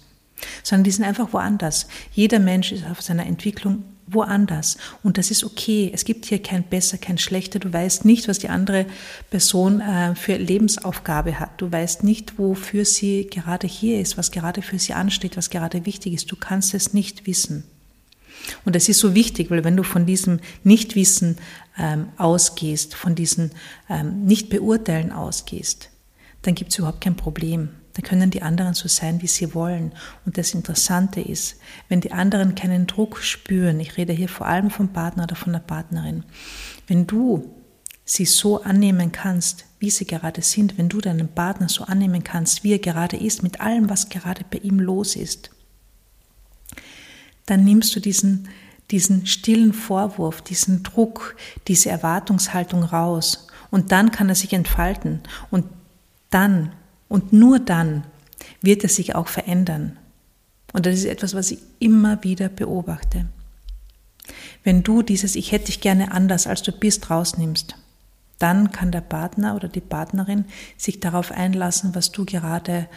sondern 0.63 0.85
die 0.85 0.93
sind 0.93 1.05
einfach 1.05 1.33
woanders. 1.33 1.89
Jeder 2.13 2.39
Mensch 2.39 2.71
ist 2.71 2.87
auf 2.87 3.03
seiner 3.03 3.27
Entwicklung 3.27 3.83
woanders 4.07 4.77
und 5.03 5.19
das 5.19 5.33
ist 5.33 5.43
okay. 5.43 5.91
Es 5.93 6.05
gibt 6.05 6.27
hier 6.27 6.41
kein 6.41 6.63
besser, 6.63 6.99
kein 6.99 7.19
schlechter. 7.19 7.59
Du 7.59 7.73
weißt 7.73 8.05
nicht, 8.05 8.29
was 8.29 8.39
die 8.39 8.49
andere 8.49 8.87
Person 9.31 9.81
äh, 9.81 10.15
für 10.15 10.37
Lebensaufgabe 10.37 11.41
hat. 11.41 11.61
Du 11.61 11.73
weißt 11.73 12.05
nicht, 12.05 12.39
wofür 12.39 12.85
sie 12.85 13.27
gerade 13.29 13.67
hier 13.67 14.01
ist, 14.01 14.17
was 14.17 14.31
gerade 14.31 14.63
für 14.63 14.79
sie 14.79 14.93
ansteht, 14.93 15.37
was 15.37 15.51
gerade 15.51 15.85
wichtig 15.85 16.13
ist. 16.13 16.31
Du 16.31 16.37
kannst 16.37 16.75
es 16.75 16.93
nicht 16.93 17.27
wissen. 17.27 17.65
Und 18.65 18.77
das 18.77 18.89
ist 18.89 18.99
so 18.99 19.15
wichtig, 19.15 19.51
weil 19.51 19.65
wenn 19.65 19.77
du 19.77 19.83
von 19.83 20.07
diesem 20.07 20.41
Nichtwissen 20.63 21.37
ähm, 21.79 22.09
ausgehst, 22.17 22.95
von 22.95 23.15
diesem 23.15 23.51
ähm, 23.89 24.25
Nicht-Beurteilen 24.25 25.13
ausgehst, 25.13 25.91
dann 26.43 26.55
gibt 26.55 26.73
es 26.73 26.79
überhaupt 26.79 27.01
kein 27.01 27.17
Problem. 27.17 27.71
Dann 27.95 28.03
können 28.03 28.31
die 28.31 28.43
anderen 28.43 28.75
so 28.75 28.89
sein, 28.89 29.23
wie 29.23 29.29
sie 29.29 29.55
wollen. 29.55 29.93
Und 30.27 30.37
das 30.37 30.53
Interessante 30.53 31.21
ist, 31.21 31.57
wenn 31.89 32.01
die 32.01 32.13
anderen 32.13 32.55
keinen 32.55 32.87
Druck 32.87 33.19
spüren, 33.19 33.81
ich 33.81 33.97
rede 33.97 34.13
hier 34.13 34.29
vor 34.29 34.47
allem 34.47 34.71
vom 34.71 34.93
Partner 34.93 35.25
oder 35.25 35.37
von 35.37 35.53
der 35.53 35.61
Partnerin, 35.61 36.25
wenn 36.89 37.07
du 37.07 37.55
sie 38.05 38.27
so 38.27 38.63
annehmen 38.63 39.13
kannst, 39.13 39.65
wie 39.79 39.91
sie 39.91 40.07
gerade 40.07 40.43
sind, 40.43 40.77
wenn 40.77 40.89
du 40.89 41.01
deinen 41.01 41.29
Partner 41.29 41.69
so 41.69 41.85
annehmen 41.85 42.25
kannst, 42.25 42.65
wie 42.65 42.73
er 42.73 42.79
gerade 42.79 43.17
ist, 43.17 43.43
mit 43.43 43.61
allem, 43.61 43.89
was 43.89 44.09
gerade 44.09 44.45
bei 44.51 44.59
ihm 44.59 44.81
los 44.81 45.17
ist, 45.17 45.51
dann 47.47 47.65
nimmst 47.65 47.95
du 47.95 48.01
diesen, 48.01 48.49
diesen 48.91 49.27
stillen 49.27 49.73
Vorwurf, 49.73 50.43
diesen 50.43 50.83
Druck, 50.83 51.37
diese 51.69 51.91
Erwartungshaltung 51.91 52.83
raus. 52.83 53.49
Und 53.71 53.93
dann 53.93 54.11
kann 54.11 54.29
er 54.29 54.35
sich 54.35 54.53
entfalten. 54.53 55.21
Und 55.51 55.67
dann 56.31 56.73
und 57.09 57.33
nur 57.33 57.61
dann 57.61 58.05
wird 58.61 58.83
er 58.83 58.89
sich 58.89 59.15
auch 59.15 59.29
verändern. 59.29 59.97
Und 60.73 60.87
das 60.87 60.95
ist 60.95 61.05
etwas, 61.05 61.35
was 61.35 61.53
ich 61.53 61.61
immer 61.79 62.25
wieder 62.25 62.49
beobachte. 62.49 63.27
Wenn 64.65 64.83
du 64.83 65.03
dieses 65.03 65.37
Ich 65.37 65.53
hätte 65.53 65.67
dich 65.67 65.81
gerne 65.81 66.11
anders, 66.11 66.47
als 66.47 66.63
du 66.63 66.73
bist, 66.73 67.11
rausnimmst, 67.11 67.77
dann 68.41 68.73
kann 68.73 68.91
der 68.91 69.03
Partner 69.03 69.55
oder 69.55 69.69
die 69.69 69.81
Partnerin 69.81 70.47
sich 70.77 70.99
darauf 70.99 71.31
einlassen, 71.31 71.95
was 71.95 72.11
du 72.11 72.25
gerade 72.25 72.89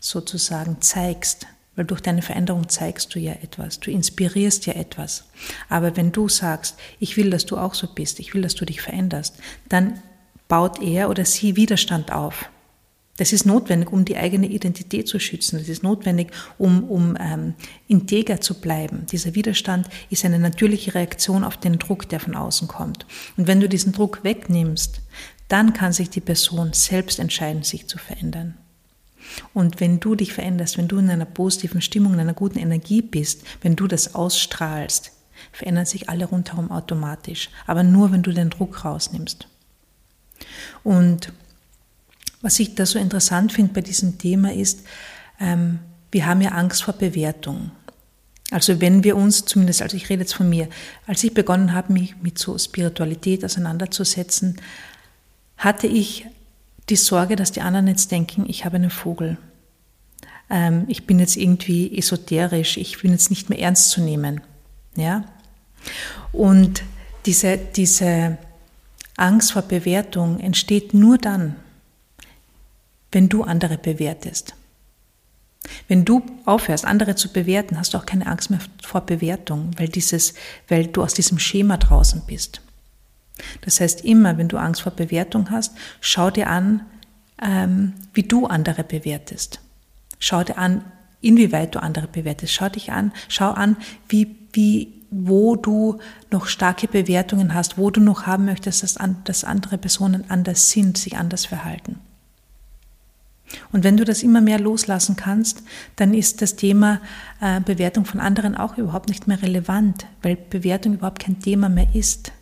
sozusagen 0.00 0.80
zeigst, 0.80 1.46
weil 1.76 1.84
durch 1.84 2.00
deine 2.00 2.22
Veränderung 2.22 2.68
zeigst 2.68 3.14
du 3.14 3.18
ja 3.18 3.32
etwas, 3.32 3.78
du 3.80 3.90
inspirierst 3.90 4.66
ja 4.66 4.72
etwas. 4.72 5.24
Aber 5.68 5.96
wenn 5.96 6.10
du 6.10 6.28
sagst, 6.28 6.76
ich 6.98 7.16
will, 7.16 7.30
dass 7.30 7.46
du 7.46 7.56
auch 7.56 7.74
so 7.74 7.86
bist, 7.86 8.18
ich 8.18 8.34
will, 8.34 8.42
dass 8.42 8.54
du 8.54 8.64
dich 8.64 8.80
veränderst, 8.80 9.36
dann 9.68 10.02
baut 10.48 10.82
er 10.82 11.10
oder 11.10 11.24
sie 11.24 11.56
Widerstand 11.56 12.12
auf. 12.12 12.50
Das 13.18 13.32
ist 13.32 13.46
notwendig, 13.46 13.92
um 13.92 14.04
die 14.04 14.16
eigene 14.16 14.46
Identität 14.46 15.08
zu 15.08 15.18
schützen. 15.18 15.58
Das 15.58 15.68
ist 15.68 15.82
notwendig, 15.82 16.32
um, 16.58 16.84
um 16.84 17.16
ähm, 17.18 17.54
integer 17.88 18.40
zu 18.40 18.60
bleiben. 18.60 19.06
Dieser 19.10 19.34
Widerstand 19.34 19.88
ist 20.10 20.24
eine 20.24 20.38
natürliche 20.38 20.94
Reaktion 20.94 21.42
auf 21.42 21.56
den 21.56 21.78
Druck, 21.78 22.08
der 22.08 22.20
von 22.20 22.34
außen 22.34 22.68
kommt. 22.68 23.06
Und 23.36 23.46
wenn 23.46 23.60
du 23.60 23.68
diesen 23.68 23.92
Druck 23.92 24.22
wegnimmst, 24.22 25.00
dann 25.48 25.72
kann 25.72 25.92
sich 25.92 26.10
die 26.10 26.20
Person 26.20 26.72
selbst 26.72 27.18
entscheiden, 27.18 27.62
sich 27.62 27.86
zu 27.86 27.98
verändern. 27.98 28.58
Und 29.54 29.80
wenn 29.80 30.00
du 30.00 30.14
dich 30.14 30.32
veränderst, 30.32 30.78
wenn 30.78 30.88
du 30.88 30.98
in 30.98 31.10
einer 31.10 31.24
positiven 31.24 31.80
Stimmung, 31.80 32.14
in 32.14 32.20
einer 32.20 32.34
guten 32.34 32.58
Energie 32.58 33.02
bist, 33.02 33.42
wenn 33.62 33.76
du 33.76 33.86
das 33.86 34.14
ausstrahlst, 34.14 35.12
verändern 35.52 35.86
sich 35.86 36.08
alle 36.08 36.26
rundherum 36.26 36.70
automatisch. 36.70 37.50
Aber 37.66 37.82
nur, 37.82 38.12
wenn 38.12 38.22
du 38.22 38.32
den 38.32 38.50
Druck 38.50 38.84
rausnimmst. 38.84 39.48
Und 40.82 41.32
was 42.42 42.58
ich 42.60 42.74
da 42.74 42.86
so 42.86 42.98
interessant 42.98 43.52
finde 43.52 43.72
bei 43.72 43.80
diesem 43.80 44.18
Thema 44.18 44.52
ist, 44.52 44.86
ähm, 45.40 45.78
wir 46.12 46.26
haben 46.26 46.40
ja 46.40 46.50
Angst 46.50 46.84
vor 46.84 46.94
Bewertung. 46.94 47.70
Also 48.50 48.80
wenn 48.80 49.02
wir 49.02 49.16
uns, 49.16 49.44
zumindest, 49.44 49.82
also 49.82 49.96
ich 49.96 50.08
rede 50.08 50.22
jetzt 50.22 50.34
von 50.34 50.48
mir, 50.48 50.68
als 51.06 51.24
ich 51.24 51.34
begonnen 51.34 51.72
habe, 51.72 51.92
mich 51.92 52.14
mit 52.22 52.38
so 52.38 52.56
Spiritualität 52.56 53.44
auseinanderzusetzen, 53.44 54.60
hatte 55.56 55.86
ich 55.86 56.26
die 56.88 56.96
Sorge, 56.96 57.36
dass 57.36 57.52
die 57.52 57.60
anderen 57.60 57.88
jetzt 57.88 58.10
denken, 58.10 58.44
ich 58.48 58.64
habe 58.64 58.76
einen 58.76 58.90
Vogel. 58.90 59.38
Ähm, 60.48 60.84
ich 60.88 61.06
bin 61.06 61.18
jetzt 61.18 61.36
irgendwie 61.36 61.96
esoterisch, 61.96 62.76
ich 62.76 63.00
bin 63.02 63.12
jetzt 63.12 63.30
nicht 63.30 63.50
mehr 63.50 63.58
ernst 63.58 63.90
zu 63.90 64.00
nehmen. 64.00 64.40
Ja? 64.94 65.24
Und 66.32 66.82
diese, 67.26 67.58
diese 67.58 68.38
Angst 69.16 69.52
vor 69.52 69.62
Bewertung 69.62 70.38
entsteht 70.40 70.94
nur 70.94 71.18
dann, 71.18 71.56
wenn 73.10 73.28
du 73.28 73.42
andere 73.42 73.78
bewertest. 73.78 74.54
Wenn 75.88 76.04
du 76.04 76.22
aufhörst, 76.44 76.84
andere 76.84 77.16
zu 77.16 77.32
bewerten, 77.32 77.78
hast 77.78 77.94
du 77.94 77.98
auch 77.98 78.06
keine 78.06 78.26
Angst 78.26 78.50
mehr 78.50 78.60
vor 78.82 79.00
Bewertung, 79.00 79.72
weil, 79.78 79.88
dieses, 79.88 80.34
weil 80.68 80.86
du 80.86 81.02
aus 81.02 81.14
diesem 81.14 81.38
Schema 81.40 81.76
draußen 81.76 82.22
bist. 82.26 82.60
Das 83.60 83.80
heißt, 83.80 84.04
immer 84.04 84.38
wenn 84.38 84.48
du 84.48 84.56
Angst 84.56 84.82
vor 84.82 84.92
Bewertung 84.92 85.50
hast, 85.50 85.76
schau 86.00 86.30
dir 86.30 86.48
an, 86.48 86.82
ähm, 87.42 87.92
wie 88.14 88.22
du 88.22 88.46
andere 88.46 88.82
bewertest. 88.82 89.60
Schau 90.18 90.42
dir 90.42 90.58
an, 90.58 90.84
inwieweit 91.20 91.74
du 91.74 91.82
andere 91.82 92.08
bewertest. 92.08 92.52
Schau 92.52 92.68
dich 92.68 92.92
an, 92.92 93.12
schau 93.28 93.50
an, 93.50 93.76
wie, 94.08 94.36
wie, 94.52 95.02
wo 95.10 95.56
du 95.56 95.98
noch 96.30 96.46
starke 96.46 96.88
Bewertungen 96.88 97.54
hast, 97.54 97.78
wo 97.78 97.90
du 97.90 98.00
noch 98.00 98.26
haben 98.26 98.46
möchtest, 98.46 98.82
dass, 98.82 98.98
dass 99.24 99.44
andere 99.44 99.78
Personen 99.78 100.24
anders 100.30 100.70
sind, 100.70 100.98
sich 100.98 101.16
anders 101.16 101.44
verhalten. 101.44 102.00
Und 103.72 103.84
wenn 103.84 103.96
du 103.96 104.04
das 104.04 104.22
immer 104.22 104.40
mehr 104.40 104.58
loslassen 104.58 105.14
kannst, 105.16 105.62
dann 105.94 106.14
ist 106.14 106.42
das 106.42 106.56
Thema 106.56 107.00
äh, 107.40 107.60
Bewertung 107.60 108.04
von 108.04 108.20
anderen 108.20 108.56
auch 108.56 108.76
überhaupt 108.76 109.08
nicht 109.08 109.28
mehr 109.28 109.40
relevant, 109.40 110.06
weil 110.22 110.36
Bewertung 110.36 110.94
überhaupt 110.94 111.20
kein 111.20 111.40
Thema 111.40 111.68
mehr 111.68 111.94
ist. 111.94 112.32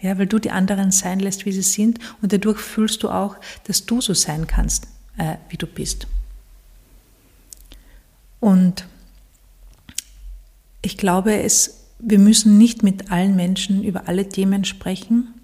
Ja, 0.00 0.18
weil 0.18 0.26
du 0.26 0.38
die 0.38 0.50
anderen 0.50 0.90
sein 0.90 1.20
lässt, 1.20 1.44
wie 1.44 1.52
sie 1.52 1.62
sind 1.62 1.98
und 2.22 2.32
dadurch 2.32 2.58
fühlst 2.58 3.02
du 3.02 3.10
auch, 3.10 3.36
dass 3.64 3.84
du 3.84 4.00
so 4.00 4.14
sein 4.14 4.46
kannst, 4.46 4.88
äh, 5.18 5.36
wie 5.50 5.58
du 5.58 5.66
bist. 5.66 6.06
Und 8.40 8.86
ich 10.82 10.96
glaube, 10.96 11.42
es, 11.42 11.84
wir 11.98 12.18
müssen 12.18 12.56
nicht 12.56 12.82
mit 12.82 13.10
allen 13.10 13.36
Menschen 13.36 13.84
über 13.84 14.08
alle 14.08 14.28
Themen 14.28 14.64
sprechen. 14.64 15.34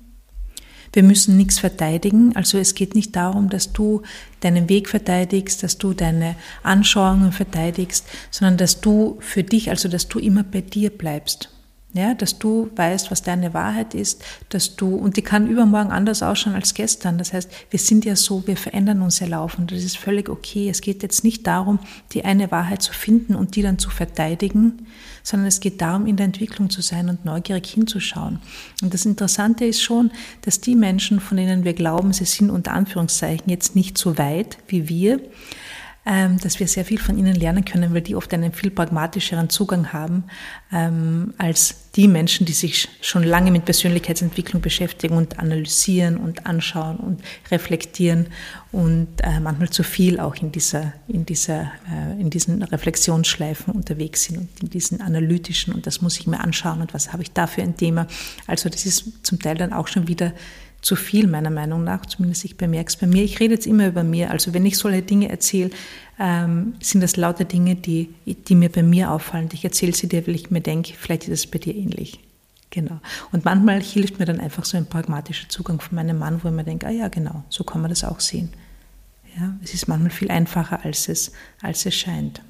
Wir 0.95 1.03
müssen 1.03 1.37
nichts 1.37 1.59
verteidigen. 1.59 2.35
Also 2.35 2.57
es 2.57 2.75
geht 2.75 2.95
nicht 2.95 3.15
darum, 3.15 3.51
dass 3.51 3.75
du 3.75 4.01
deinen 4.41 4.71
Weg 4.71 4.89
verteidigst, 4.89 5.63
dass 5.63 5.77
du 5.77 5.93
deine 5.93 6.37
Anschauungen 6.63 7.33
verteidigst, 7.33 8.07
sondern 8.31 8.57
dass 8.57 8.81
du 8.81 9.19
für 9.21 9.43
dich, 9.43 9.69
also 9.69 9.91
dass 9.91 10.09
du 10.09 10.19
immer 10.19 10.43
bei 10.43 10.63
dir 10.63 10.89
bleibst. 10.89 11.51
Ja, 11.97 12.13
dass 12.13 12.39
du 12.39 12.71
weißt, 12.77 13.11
was 13.11 13.23
deine 13.23 13.55
Wahrheit 13.55 13.95
ist, 13.95 14.23
dass 14.51 14.77
du, 14.77 14.95
und 14.95 15.17
die 15.17 15.23
kann 15.23 15.49
übermorgen 15.49 15.91
anders 15.91 16.23
ausschauen 16.23 16.55
als 16.55 16.75
gestern. 16.75 17.17
Das 17.17 17.33
heißt, 17.33 17.51
wir 17.71 17.79
sind 17.79 18.05
ja 18.05 18.17
so, 18.17 18.47
wir 18.47 18.59
verändern 18.59 19.01
uns 19.01 19.19
ja 19.21 19.27
laufend. 19.27 19.73
Das 19.73 19.83
ist 19.83 19.97
völlig 19.97 20.29
okay. 20.29 20.69
Es 20.69 20.83
geht 20.83 21.03
jetzt 21.03 21.25
nicht 21.25 21.47
darum, 21.47 21.79
die 22.13 22.27
eine 22.27 22.51
Wahrheit 22.51 22.83
zu 22.83 22.93
finden 22.93 23.35
und 23.35 23.57
die 23.57 23.63
dann 23.63 23.79
zu 23.79 23.89
verteidigen, 23.89 24.87
sondern 25.23 25.49
es 25.49 25.61
geht 25.61 25.81
darum, 25.81 26.07
in 26.07 26.17
der 26.17 26.27
Entwicklung 26.27 26.69
zu 26.69 26.83
sein 26.83 27.09
und 27.09 27.25
neugierig 27.25 27.67
hinzuschauen. 27.67 28.41
Und 28.83 28.93
das 28.93 29.07
Interessante 29.07 29.65
ist 29.65 29.81
schon, 29.81 30.11
dass 30.43 30.61
die 30.61 30.75
Menschen, 30.75 31.19
von 31.19 31.39
denen 31.39 31.65
wir 31.65 31.73
glauben, 31.73 32.13
sie 32.13 32.27
sind 32.27 32.51
unter 32.51 32.73
Anführungszeichen 32.73 33.49
jetzt 33.49 33.75
nicht 33.75 33.97
so 33.97 34.19
weit 34.19 34.59
wie 34.69 34.91
wir, 34.91 35.19
dass 36.07 36.61
wir 36.61 36.69
sehr 36.69 36.85
viel 36.85 36.99
von 36.99 37.19
ihnen 37.19 37.35
lernen 37.35 37.65
können, 37.65 37.93
weil 37.93 38.01
die 38.01 38.15
oft 38.15 38.33
einen 38.33 38.53
viel 38.53 38.71
pragmatischeren 38.71 39.51
Zugang 39.51 39.93
haben 39.93 40.23
ähm, 40.73 41.35
als 41.37 41.91
die 41.97 42.07
Menschen, 42.07 42.47
die 42.47 42.53
sich 42.53 42.89
schon 43.01 43.25
lange 43.25 43.51
mit 43.51 43.65
Persönlichkeitsentwicklung 43.65 44.63
beschäftigen 44.63 45.17
und 45.17 45.41
analysieren 45.41 46.17
und 46.19 46.47
anschauen 46.47 46.99
und 46.99 47.23
reflektieren 47.51 48.29
und 48.71 49.09
äh, 49.23 49.41
manchmal 49.41 49.71
zu 49.71 49.83
viel 49.83 50.21
auch 50.21 50.37
in 50.37 50.53
dieser, 50.53 50.93
in 51.09 51.27
dieser, 51.27 51.73
äh, 51.91 52.21
in 52.21 52.31
diesen 52.31 52.63
Reflexionsschleifen 52.63 53.75
unterwegs 53.75 54.25
sind 54.25 54.39
und 54.39 54.63
in 54.63 54.71
diesen 54.71 55.01
analytischen 55.01 55.75
und 55.75 55.87
das 55.87 56.03
muss 56.03 56.21
ich 56.21 56.27
mir 56.27 56.41
anschauen 56.41 56.83
und 56.83 56.95
was 56.95 57.13
habe 57.13 57.23
ich 57.23 57.33
da 57.33 57.47
für 57.47 57.63
ein 57.63 57.77
Thema. 57.77 58.07
Also 58.47 58.69
das 58.69 58.87
ist 58.87 59.27
zum 59.27 59.41
Teil 59.41 59.57
dann 59.57 59.73
auch 59.73 59.89
schon 59.89 60.07
wieder 60.07 60.33
zu 60.87 60.95
viel, 60.95 61.27
meiner 61.27 61.51
Meinung 61.51 61.83
nach. 61.83 62.07
Zumindest 62.07 62.45
ich 62.45 62.57
bemerke 62.57 62.89
es 62.91 62.97
bei 62.97 63.09
mir. 63.09 63.25
Ich 63.25 63.41
rede 63.41 63.55
jetzt 63.55 63.67
immer 63.67 63.89
über 63.89 64.05
mir. 64.05 64.31
Also 64.31 64.55
wenn 64.55 64.65
ich 64.65 64.79
solche 64.79 65.03
Dinge 65.03 65.29
erzähle, 65.29 65.71
ähm, 66.17 66.75
sind 66.81 67.01
das 67.01 67.17
lauter 67.17 67.45
Dinge, 67.45 67.75
die, 67.75 68.15
die 68.25 68.55
mir 68.55 68.71
bei 68.71 68.85
mir 68.85 69.11
auffallen. 69.11 69.49
Ich 69.53 69.65
erzähle 69.65 69.93
sie 69.93 70.09
dir, 70.09 70.25
weil 70.29 70.37
ich 70.37 70.53
mir 70.53 70.61
denke, 70.61 70.93
vielleicht 70.97 71.25
ist 71.25 71.41
es 71.41 71.47
bei 71.49 71.59
dir 71.59 71.75
ähnlich. 71.75 72.21
Genau. 72.71 73.01
Und 73.33 73.45
manchmal 73.45 73.83
hilft 73.83 74.21
mir 74.21 74.27
dann 74.27 74.39
einfach 74.39 74.65
so 74.65 74.77
ein 74.77 74.87
pragmatischer 74.87 75.49
Zugang 75.49 75.81
von 75.81 75.97
meinem 75.97 76.21
Mann, 76.21 76.45
wo 76.45 76.49
ich 76.49 76.55
mir 76.55 76.63
denke, 76.63 76.87
ah 76.87 76.91
ja, 76.91 77.09
genau, 77.09 77.43
so 77.49 77.65
kann 77.65 77.81
man 77.81 77.91
das 77.91 78.05
auch 78.05 78.21
sehen. 78.21 78.51
Ja, 79.37 79.57
es 79.65 79.75
ist 79.75 79.89
manchmal 79.89 80.11
viel 80.11 80.31
einfacher, 80.31 80.85
als 80.85 81.09
es, 81.09 81.33
als 81.63 81.85
es 81.85 81.97
scheint. 81.97 82.43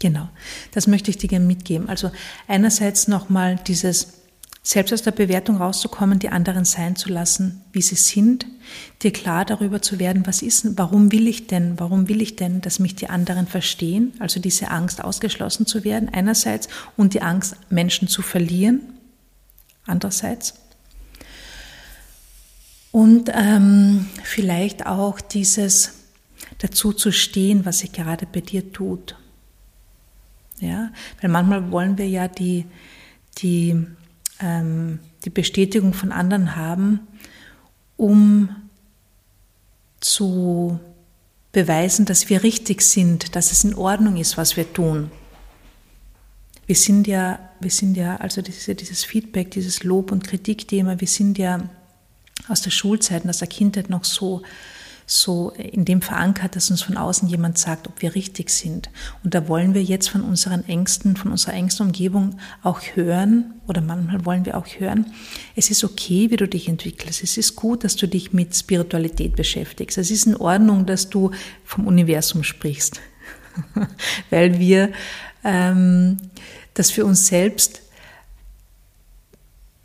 Genau, 0.00 0.28
das 0.70 0.86
möchte 0.86 1.10
ich 1.10 1.18
dir 1.18 1.28
gerne 1.28 1.44
mitgeben. 1.44 1.88
Also 1.88 2.12
einerseits 2.46 3.08
nochmal 3.08 3.56
dieses 3.66 4.21
selbst 4.62 4.92
aus 4.92 5.02
der 5.02 5.10
Bewertung 5.10 5.56
rauszukommen, 5.56 6.20
die 6.20 6.28
anderen 6.28 6.64
sein 6.64 6.94
zu 6.94 7.08
lassen, 7.08 7.62
wie 7.72 7.82
sie 7.82 7.96
sind, 7.96 8.46
dir 9.02 9.12
klar 9.12 9.44
darüber 9.44 9.82
zu 9.82 9.98
werden, 9.98 10.24
was 10.24 10.40
ist, 10.40 10.78
warum 10.78 11.10
will 11.10 11.26
ich 11.26 11.48
denn, 11.48 11.80
warum 11.80 12.08
will 12.08 12.22
ich 12.22 12.36
denn, 12.36 12.60
dass 12.60 12.78
mich 12.78 12.94
die 12.94 13.10
anderen 13.10 13.48
verstehen, 13.48 14.12
also 14.20 14.38
diese 14.38 14.70
Angst 14.70 15.02
ausgeschlossen 15.02 15.66
zu 15.66 15.82
werden 15.82 16.08
einerseits 16.08 16.68
und 16.96 17.12
die 17.14 17.22
Angst, 17.22 17.56
Menschen 17.70 18.06
zu 18.06 18.22
verlieren 18.22 18.80
andererseits. 19.84 20.54
Und 22.92 23.30
ähm, 23.34 24.06
vielleicht 24.22 24.86
auch 24.86 25.20
dieses 25.20 25.94
dazu 26.58 26.92
zu 26.92 27.10
stehen, 27.10 27.64
was 27.64 27.80
sich 27.80 27.90
gerade 27.90 28.26
bei 28.26 28.40
dir 28.40 28.72
tut. 28.72 29.16
Ja, 30.60 30.92
weil 31.20 31.30
manchmal 31.30 31.72
wollen 31.72 31.98
wir 31.98 32.06
ja 32.06 32.28
die, 32.28 32.66
die 33.38 33.86
ähm, 34.42 34.98
die 35.24 35.30
Bestätigung 35.30 35.94
von 35.94 36.12
anderen 36.12 36.56
haben, 36.56 37.00
um 37.96 38.48
zu 40.00 40.80
beweisen, 41.52 42.06
dass 42.06 42.28
wir 42.28 42.42
richtig 42.42 42.82
sind, 42.82 43.36
dass 43.36 43.52
es 43.52 43.64
in 43.64 43.74
Ordnung 43.74 44.16
ist, 44.16 44.36
was 44.36 44.56
wir 44.56 44.72
tun. 44.72 45.10
Wir 46.66 46.76
sind 46.76 47.06
ja, 47.06 47.38
wir 47.60 47.70
sind 47.70 47.96
ja, 47.96 48.16
also 48.16 48.40
diese, 48.40 48.74
dieses 48.74 49.04
Feedback, 49.04 49.50
dieses 49.50 49.84
Lob- 49.84 50.10
und 50.12 50.24
Kritikthema, 50.24 50.98
wir 51.00 51.08
sind 51.08 51.38
ja 51.38 51.68
aus 52.48 52.62
der 52.62 52.70
Schulzeit 52.70 53.28
aus 53.28 53.38
der 53.38 53.48
Kindheit 53.48 53.90
noch 53.90 54.04
so 54.04 54.42
so 55.12 55.50
in 55.50 55.84
dem 55.84 56.00
verankert, 56.00 56.56
dass 56.56 56.70
uns 56.70 56.82
von 56.82 56.96
außen 56.96 57.28
jemand 57.28 57.58
sagt, 57.58 57.86
ob 57.86 58.00
wir 58.00 58.14
richtig 58.14 58.48
sind. 58.50 58.88
Und 59.22 59.34
da 59.34 59.46
wollen 59.46 59.74
wir 59.74 59.82
jetzt 59.82 60.08
von 60.08 60.22
unseren 60.22 60.66
Ängsten, 60.66 61.16
von 61.16 61.30
unserer 61.30 61.52
engsten 61.52 61.86
Umgebung 61.86 62.38
auch 62.62 62.80
hören, 62.94 63.54
oder 63.66 63.80
manchmal 63.80 64.24
wollen 64.24 64.46
wir 64.46 64.56
auch 64.56 64.66
hören, 64.78 65.12
es 65.54 65.70
ist 65.70 65.84
okay, 65.84 66.30
wie 66.30 66.36
du 66.36 66.48
dich 66.48 66.68
entwickelst. 66.68 67.22
Es 67.22 67.36
ist 67.36 67.56
gut, 67.56 67.84
dass 67.84 67.96
du 67.96 68.08
dich 68.08 68.32
mit 68.32 68.56
Spiritualität 68.56 69.36
beschäftigst. 69.36 69.98
Es 69.98 70.10
ist 70.10 70.26
in 70.26 70.36
Ordnung, 70.36 70.86
dass 70.86 71.10
du 71.10 71.30
vom 71.64 71.86
Universum 71.86 72.42
sprichst, 72.42 73.00
weil 74.30 74.58
wir 74.58 74.92
ähm, 75.44 76.16
das 76.74 76.90
für 76.90 77.04
uns 77.04 77.26
selbst 77.26 77.81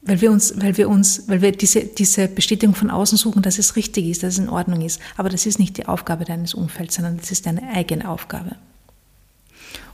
weil 0.07 0.21
wir 0.21 0.31
uns, 0.31 0.53
weil 0.57 0.77
wir 0.77 0.89
uns, 0.89 1.23
weil 1.27 1.41
wir 1.41 1.51
diese, 1.51 1.83
diese 1.83 2.27
Bestätigung 2.27 2.73
von 2.73 2.89
außen 2.89 3.17
suchen, 3.17 3.41
dass 3.41 3.59
es 3.59 3.75
richtig 3.75 4.05
ist, 4.05 4.23
dass 4.23 4.35
es 4.35 4.39
in 4.39 4.49
Ordnung 4.49 4.81
ist. 4.81 5.01
Aber 5.17 5.29
das 5.29 5.45
ist 5.45 5.59
nicht 5.59 5.77
die 5.77 5.85
Aufgabe 5.85 6.23
deines 6.23 6.53
Umfelds, 6.53 6.95
sondern 6.95 7.17
das 7.17 7.31
ist 7.31 7.45
deine 7.45 7.63
eigene 7.73 8.09
Aufgabe. 8.09 8.55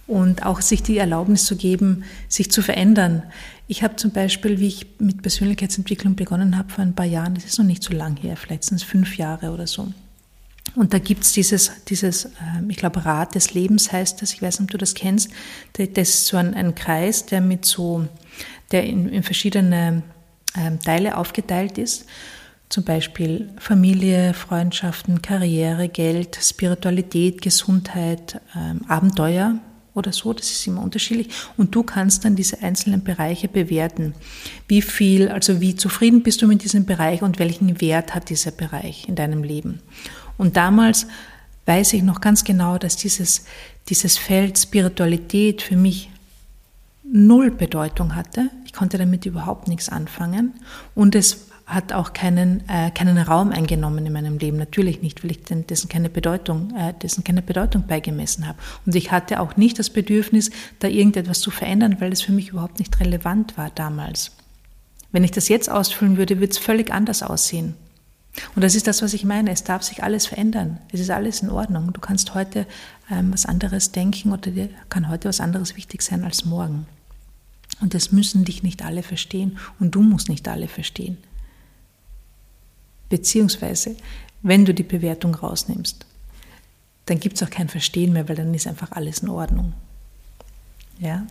Und 0.06 0.46
auch 0.46 0.62
sich 0.62 0.84
die 0.84 0.98
Erlaubnis 0.98 1.46
zu 1.46 1.56
geben, 1.56 2.04
sich 2.28 2.52
zu 2.52 2.62
verändern. 2.62 3.24
Ich 3.68 3.84
habe 3.84 3.96
zum 3.96 4.12
Beispiel, 4.12 4.60
wie 4.60 4.68
ich 4.68 4.86
mit 5.00 5.22
Persönlichkeitsentwicklung 5.22 6.16
begonnen 6.16 6.58
habe 6.58 6.70
vor 6.70 6.84
ein 6.84 6.94
paar 6.94 7.06
Jahren, 7.06 7.36
das 7.36 7.46
ist 7.46 7.58
noch 7.58 7.66
nicht 7.66 7.82
so 7.82 7.94
lang 7.94 8.18
her, 8.18 8.36
vielleicht 8.38 8.66
sind 8.66 8.78
es 8.78 8.84
fünf 8.84 9.18
Jahre 9.18 9.52
oder 9.52 9.66
so. 9.66 9.88
Und 10.76 10.94
da 10.94 11.00
gibt's 11.00 11.34
dieses, 11.34 11.72
dieses 11.88 12.26
ähm, 12.26 12.70
ich 12.70 12.78
glaube, 12.78 13.06
Rad 13.06 13.36
des 13.36 13.54
Lebens 13.54 13.92
heißt 13.92 14.22
das, 14.22 14.34
ich 14.34 14.42
weiß 14.42 14.60
nicht, 14.60 14.68
ob 14.68 14.72
du 14.72 14.78
das 14.78 14.96
kennst. 14.96 15.30
Das 15.74 16.10
ist 16.10 16.26
so 16.26 16.38
ein, 16.38 16.54
ein 16.54 16.74
Kreis, 16.76 17.26
der 17.26 17.42
mit 17.42 17.66
so 17.66 18.08
der 18.74 18.84
in, 18.84 19.08
in 19.08 19.24
verschiedene 19.24 20.04
ähm, 20.58 20.80
Teile 20.80 21.18
aufgeteilt 21.18 21.78
ist. 21.78 22.06
Zum 22.70 22.84
Beispiel 22.84 23.50
Familie, 23.58 24.34
Freundschaften, 24.34 25.22
Karriere, 25.22 25.90
Geld, 25.90 26.38
Spiritualität, 26.42 27.42
Gesundheit, 27.42 28.42
ähm, 28.56 28.82
Abenteuer 28.88 29.60
oder 29.94 30.12
so. 30.12 30.34
Das 30.34 30.50
ist 30.50 30.66
immer 30.66 30.82
unterschiedlich. 30.82 31.30
Und 31.56 31.76
du 31.76 31.84
kannst 31.84 32.26
dann 32.26 32.36
diese 32.36 32.62
einzelnen 32.64 33.04
Bereiche 33.04 33.48
bewerten. 33.48 34.16
Wie 34.68 34.82
viel, 34.82 35.30
also 35.30 35.62
wie 35.62 35.76
zufrieden 35.76 36.24
bist 36.24 36.42
du 36.42 36.48
mit 36.48 36.64
diesem 36.64 36.86
Bereich 36.86 37.22
und 37.22 37.40
welchen 37.40 37.80
Wert 37.80 38.16
hat 38.16 38.30
dieser 38.30 38.52
Bereich 38.52 39.08
in 39.08 39.16
deinem 39.16 39.44
Leben? 39.44 39.80
Und 40.38 40.58
damals 40.58 41.08
weiß 41.66 41.94
ich 41.94 42.04
noch 42.04 42.22
ganz 42.22 42.44
genau, 42.44 42.78
dass 42.78 42.96
dieses, 42.96 43.46
dieses 43.90 44.18
Feld 44.18 44.58
Spiritualität 44.58 45.62
für 45.62 45.78
mich 45.78 46.10
null 47.04 47.52
Bedeutung 47.52 48.16
hatte. 48.16 48.50
Ich 48.74 48.80
konnte 48.80 48.98
damit 48.98 49.28
überhaupt 49.28 49.68
nichts 49.68 49.88
anfangen 49.88 50.56
und 50.96 51.14
es 51.14 51.46
hat 51.68 51.94
auch 51.94 52.12
keinen, 52.12 52.68
äh, 52.68 52.90
keinen 52.90 53.20
Raum 53.20 53.52
eingenommen 53.52 54.04
in 54.04 54.12
meinem 54.12 54.40
Leben. 54.40 54.58
Natürlich 54.58 55.04
nicht, 55.04 55.24
weil 55.24 55.30
ich 55.30 55.44
dessen 55.44 55.90
keine 55.90 56.10
Bedeutung, 56.10 56.76
äh, 56.76 56.92
dessen 57.00 57.24
keine 57.24 57.44
Bedeutung 57.44 57.86
beigemessen 57.86 58.48
habe. 58.48 58.58
Und 58.88 58.96
ich 58.96 59.12
hatte 59.12 59.42
auch 59.42 59.58
nicht 59.58 59.78
das 59.78 59.92
Bedürfnis, 59.92 60.50
da 60.80 60.88
irgendetwas 60.88 61.40
zu 61.40 61.52
verändern, 61.52 61.98
weil 62.00 62.12
es 62.12 62.24
für 62.24 62.32
mich 62.32 62.50
überhaupt 62.50 62.80
nicht 62.80 63.00
relevant 63.00 63.60
war 63.60 63.70
damals. 63.70 64.32
Wenn 65.12 65.24
ich 65.24 65.32
das 65.32 65.50
jetzt 65.50 65.70
ausfüllen 65.70 66.18
würde, 66.18 66.40
würde 66.40 66.52
es 66.52 66.58
völlig 66.58 66.92
anders 66.92 67.22
aussehen. 67.22 67.76
Und 68.56 68.64
das 68.64 68.74
ist 68.74 68.88
das, 68.88 69.04
was 69.04 69.14
ich 69.14 69.24
meine. 69.24 69.52
Es 69.52 69.64
darf 69.64 69.84
sich 69.84 70.04
alles 70.04 70.26
verändern. 70.26 70.80
Es 70.92 71.00
ist 71.00 71.12
alles 71.12 71.44
in 71.44 71.52
Ordnung. 71.52 71.94
Du 71.94 72.02
kannst 72.02 72.34
heute 72.34 72.66
ähm, 73.12 73.32
was 73.32 73.46
anderes 73.46 73.92
denken 73.92 74.32
oder 74.32 74.50
dir 74.50 74.70
kann 74.90 75.10
heute 75.10 75.30
was 75.30 75.42
anderes 75.42 75.76
wichtig 75.76 76.02
sein 76.02 76.24
als 76.24 76.44
morgen. 76.44 76.88
Und 77.82 77.94
das 77.94 78.12
müssen 78.12 78.46
dich 78.46 78.64
nicht 78.64 78.84
alle 78.84 79.04
verstehen 79.04 79.58
und 79.80 79.96
du 79.96 80.02
musst 80.02 80.30
nicht 80.30 80.48
alle 80.48 80.68
verstehen. 80.68 81.18
Beziehungsweise, 83.10 83.96
wenn 84.42 84.66
du 84.66 84.74
die 84.74 84.84
Bewertung 84.84 85.36
rausnimmst, 85.36 86.06
dann 87.06 87.20
gibt 87.20 87.36
es 87.36 87.44
auch 87.44 87.50
kein 87.50 87.70
Verstehen 87.70 88.14
mehr, 88.14 88.30
weil 88.30 88.36
dann 88.36 88.54
ist 88.54 88.68
einfach 88.68 88.92
alles 88.92 89.20
in 89.20 89.30
Ordnung. 89.30 89.74
Ja? 91.00 91.28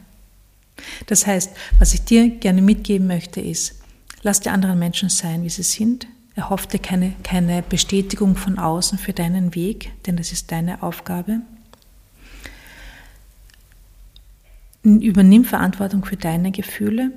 Das 1.06 1.26
heißt, 1.26 1.50
was 1.78 1.94
ich 1.94 2.02
dir 2.04 2.28
gerne 2.28 2.62
mitgeben 2.62 3.06
möchte, 3.06 3.40
ist, 3.40 3.80
lass 4.22 4.40
die 4.40 4.50
anderen 4.50 4.78
Menschen 4.78 5.08
sein, 5.08 5.44
wie 5.44 5.50
sie 5.50 5.62
sind, 5.62 6.06
Erhoff 6.34 6.66
dir 6.66 6.78
keine, 6.78 7.12
keine 7.22 7.62
Bestätigung 7.62 8.36
von 8.36 8.58
außen 8.58 8.98
für 8.98 9.12
deinen 9.12 9.54
Weg, 9.54 9.92
denn 10.06 10.16
das 10.16 10.32
ist 10.32 10.50
deine 10.50 10.82
Aufgabe. 10.82 11.42
Übernimm 14.84 15.44
Verantwortung 15.44 16.04
für 16.04 16.16
deine 16.16 16.50
Gefühle. 16.50 17.12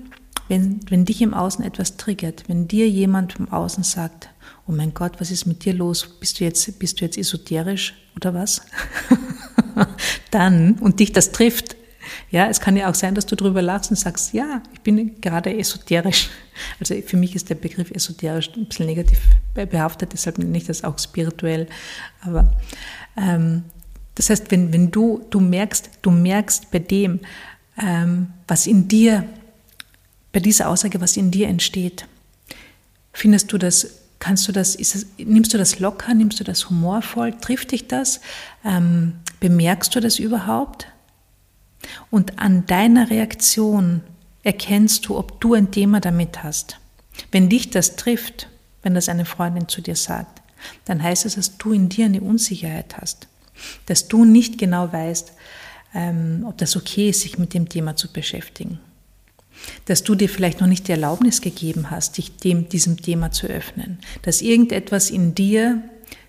Wenn, 0.47 0.79
wenn 0.89 1.05
dich 1.05 1.23
im 1.23 1.33
Außen 1.33 1.65
etwas 1.65 1.97
triggert, 1.97 2.43
wenn 2.47 2.67
dir 2.67 2.87
jemand 2.87 3.33
vom 3.33 3.51
Außen 3.51 3.83
sagt, 3.83 4.29
oh 4.67 4.71
mein 4.71 4.93
Gott, 4.93 5.13
was 5.19 5.31
ist 5.31 5.47
mit 5.47 5.65
dir 5.65 5.73
los? 5.73 6.19
Bist 6.19 6.39
du 6.39 6.43
jetzt, 6.43 6.77
bist 6.77 7.01
du 7.01 7.05
jetzt 7.05 7.17
esoterisch 7.17 7.95
oder 8.15 8.35
was? 8.35 8.61
Dann, 10.31 10.73
und 10.73 10.99
dich 10.99 11.13
das 11.13 11.31
trifft, 11.31 11.75
ja, 12.29 12.47
es 12.47 12.59
kann 12.59 12.77
ja 12.77 12.89
auch 12.89 12.95
sein, 12.95 13.15
dass 13.15 13.25
du 13.25 13.35
darüber 13.35 13.61
lachst 13.61 13.89
und 13.89 13.97
sagst, 13.97 14.33
ja, 14.33 14.61
ich 14.73 14.81
bin 14.81 15.19
gerade 15.21 15.55
esoterisch. 15.57 16.29
Also 16.79 16.95
für 17.05 17.17
mich 17.17 17.35
ist 17.35 17.49
der 17.49 17.55
Begriff 17.55 17.91
esoterisch 17.91 18.51
ein 18.55 18.65
bisschen 18.67 18.85
negativ 18.85 19.19
behaftet, 19.53 20.13
deshalb 20.13 20.37
nenne 20.37 20.57
ich 20.57 20.65
das 20.65 20.83
auch 20.83 20.97
spirituell. 20.99 21.67
Aber 22.21 22.53
ähm, 23.17 23.63
das 24.15 24.29
heißt, 24.29 24.51
wenn, 24.51 24.71
wenn 24.71 24.91
du, 24.91 25.25
du 25.29 25.39
merkst, 25.39 25.89
du 26.01 26.11
merkst 26.11 26.71
bei 26.71 26.79
dem, 26.79 27.19
ähm, 27.77 28.27
was 28.47 28.67
in 28.67 28.87
dir, 28.87 29.27
bei 30.31 30.39
dieser 30.39 30.69
Aussage, 30.69 31.01
was 31.01 31.17
in 31.17 31.31
dir 31.31 31.47
entsteht, 31.47 32.07
findest 33.13 33.51
du 33.51 33.57
das 33.57 34.05
Kannst 34.19 34.47
du 34.47 34.51
das, 34.51 34.77
das, 34.77 35.05
nimmst 35.17 35.53
du 35.53 35.57
das 35.57 35.79
locker, 35.79 36.13
nimmst 36.13 36.39
du 36.39 36.43
das 36.43 36.69
humorvoll, 36.69 37.33
trifft 37.41 37.71
dich 37.71 37.87
das? 37.87 38.21
Ähm, 38.63 39.13
bemerkst 39.39 39.93
du 39.93 39.99
das 39.99 40.19
überhaupt? 40.19 40.87
Und 42.09 42.39
an 42.39 42.65
deiner 42.65 43.09
Reaktion 43.09 44.01
erkennst 44.43 45.05
du, 45.05 45.17
ob 45.17 45.41
du 45.41 45.53
ein 45.53 45.71
Thema 45.71 45.99
damit 45.99 46.43
hast. 46.43 46.79
Wenn 47.31 47.49
dich 47.49 47.69
das 47.69 47.97
trifft, 47.97 48.49
wenn 48.81 48.95
das 48.95 49.09
eine 49.09 49.25
Freundin 49.25 49.67
zu 49.67 49.81
dir 49.81 49.95
sagt, 49.95 50.41
dann 50.85 51.03
heißt 51.03 51.25
es, 51.25 51.35
dass 51.35 51.57
du 51.57 51.73
in 51.73 51.89
dir 51.89 52.05
eine 52.05 52.21
Unsicherheit 52.21 52.97
hast. 52.97 53.27
dass 53.85 54.07
du 54.09 54.25
nicht 54.25 54.57
genau 54.57 54.91
weißt, 54.91 55.33
ähm, 55.95 56.45
ob 56.47 56.57
das 56.57 56.75
okay 56.75 57.09
ist, 57.09 57.21
sich 57.21 57.39
mit 57.39 57.53
dem 57.53 57.69
Thema 57.69 57.95
zu 57.95 58.11
beschäftigen. 58.11 58.79
Dass 59.85 60.03
du 60.03 60.13
dir 60.13 60.29
vielleicht 60.29 60.59
noch 60.59 60.67
nicht 60.67 60.87
die 60.87 60.91
Erlaubnis 60.91 61.41
gegeben 61.41 61.89
hast, 61.89 62.17
dich 62.17 62.35
dem, 62.35 62.69
diesem 62.69 63.01
Thema 63.01 63.31
zu 63.31 63.47
öffnen. 63.47 63.99
Dass 64.21 64.41
irgendetwas 64.41 65.09
in 65.09 65.33
dir 65.33 65.81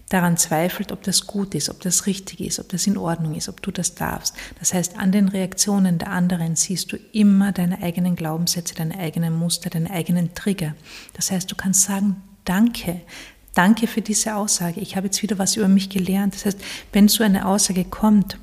daran 0.09 0.37
zweifelt, 0.37 0.93
ob 0.93 1.03
das 1.03 1.27
gut 1.27 1.55
ist, 1.57 1.69
ob 1.69 1.81
das 1.81 2.07
richtig 2.07 2.41
ist, 2.41 2.61
ob 2.61 2.69
das 2.69 2.87
in 2.87 2.97
Ordnung 2.97 3.35
ist, 3.35 3.49
ob 3.49 3.61
du 3.61 3.73
das 3.73 3.97
darfst. 3.97 4.35
Das 4.61 4.73
heißt, 4.73 4.97
an 4.97 5.11
den 5.11 5.27
Reaktionen 5.27 5.99
der 5.99 6.13
anderen 6.13 6.55
siehst 6.55 6.93
du 6.93 6.97
immer 7.13 7.51
deine 7.51 7.83
eigenen 7.83 8.15
Glaubenssätze, 8.15 8.77
deine 8.77 8.97
eigenen 8.99 9.35
Muster, 9.35 9.69
deine 9.69 9.91
eigenen 9.91 10.33
Trigger. 10.35 10.77
Das 11.15 11.33
heißt, 11.33 11.51
du 11.51 11.57
kannst 11.57 11.83
sagen, 11.83 12.23
danke, 12.45 13.01
danke 13.55 13.89
für 13.89 14.01
diese 14.01 14.37
Aussage. 14.37 14.81
Ich 14.81 14.95
habe 14.95 15.07
jetzt 15.07 15.23
wieder 15.23 15.39
was 15.39 15.57
über 15.57 15.67
mich 15.67 15.89
gelernt. 15.89 16.35
Das 16.37 16.45
heißt, 16.45 16.59
wenn 16.93 17.09
so 17.09 17.25
eine 17.25 17.47
Aussage 17.47 17.85
kommt, 17.85 18.39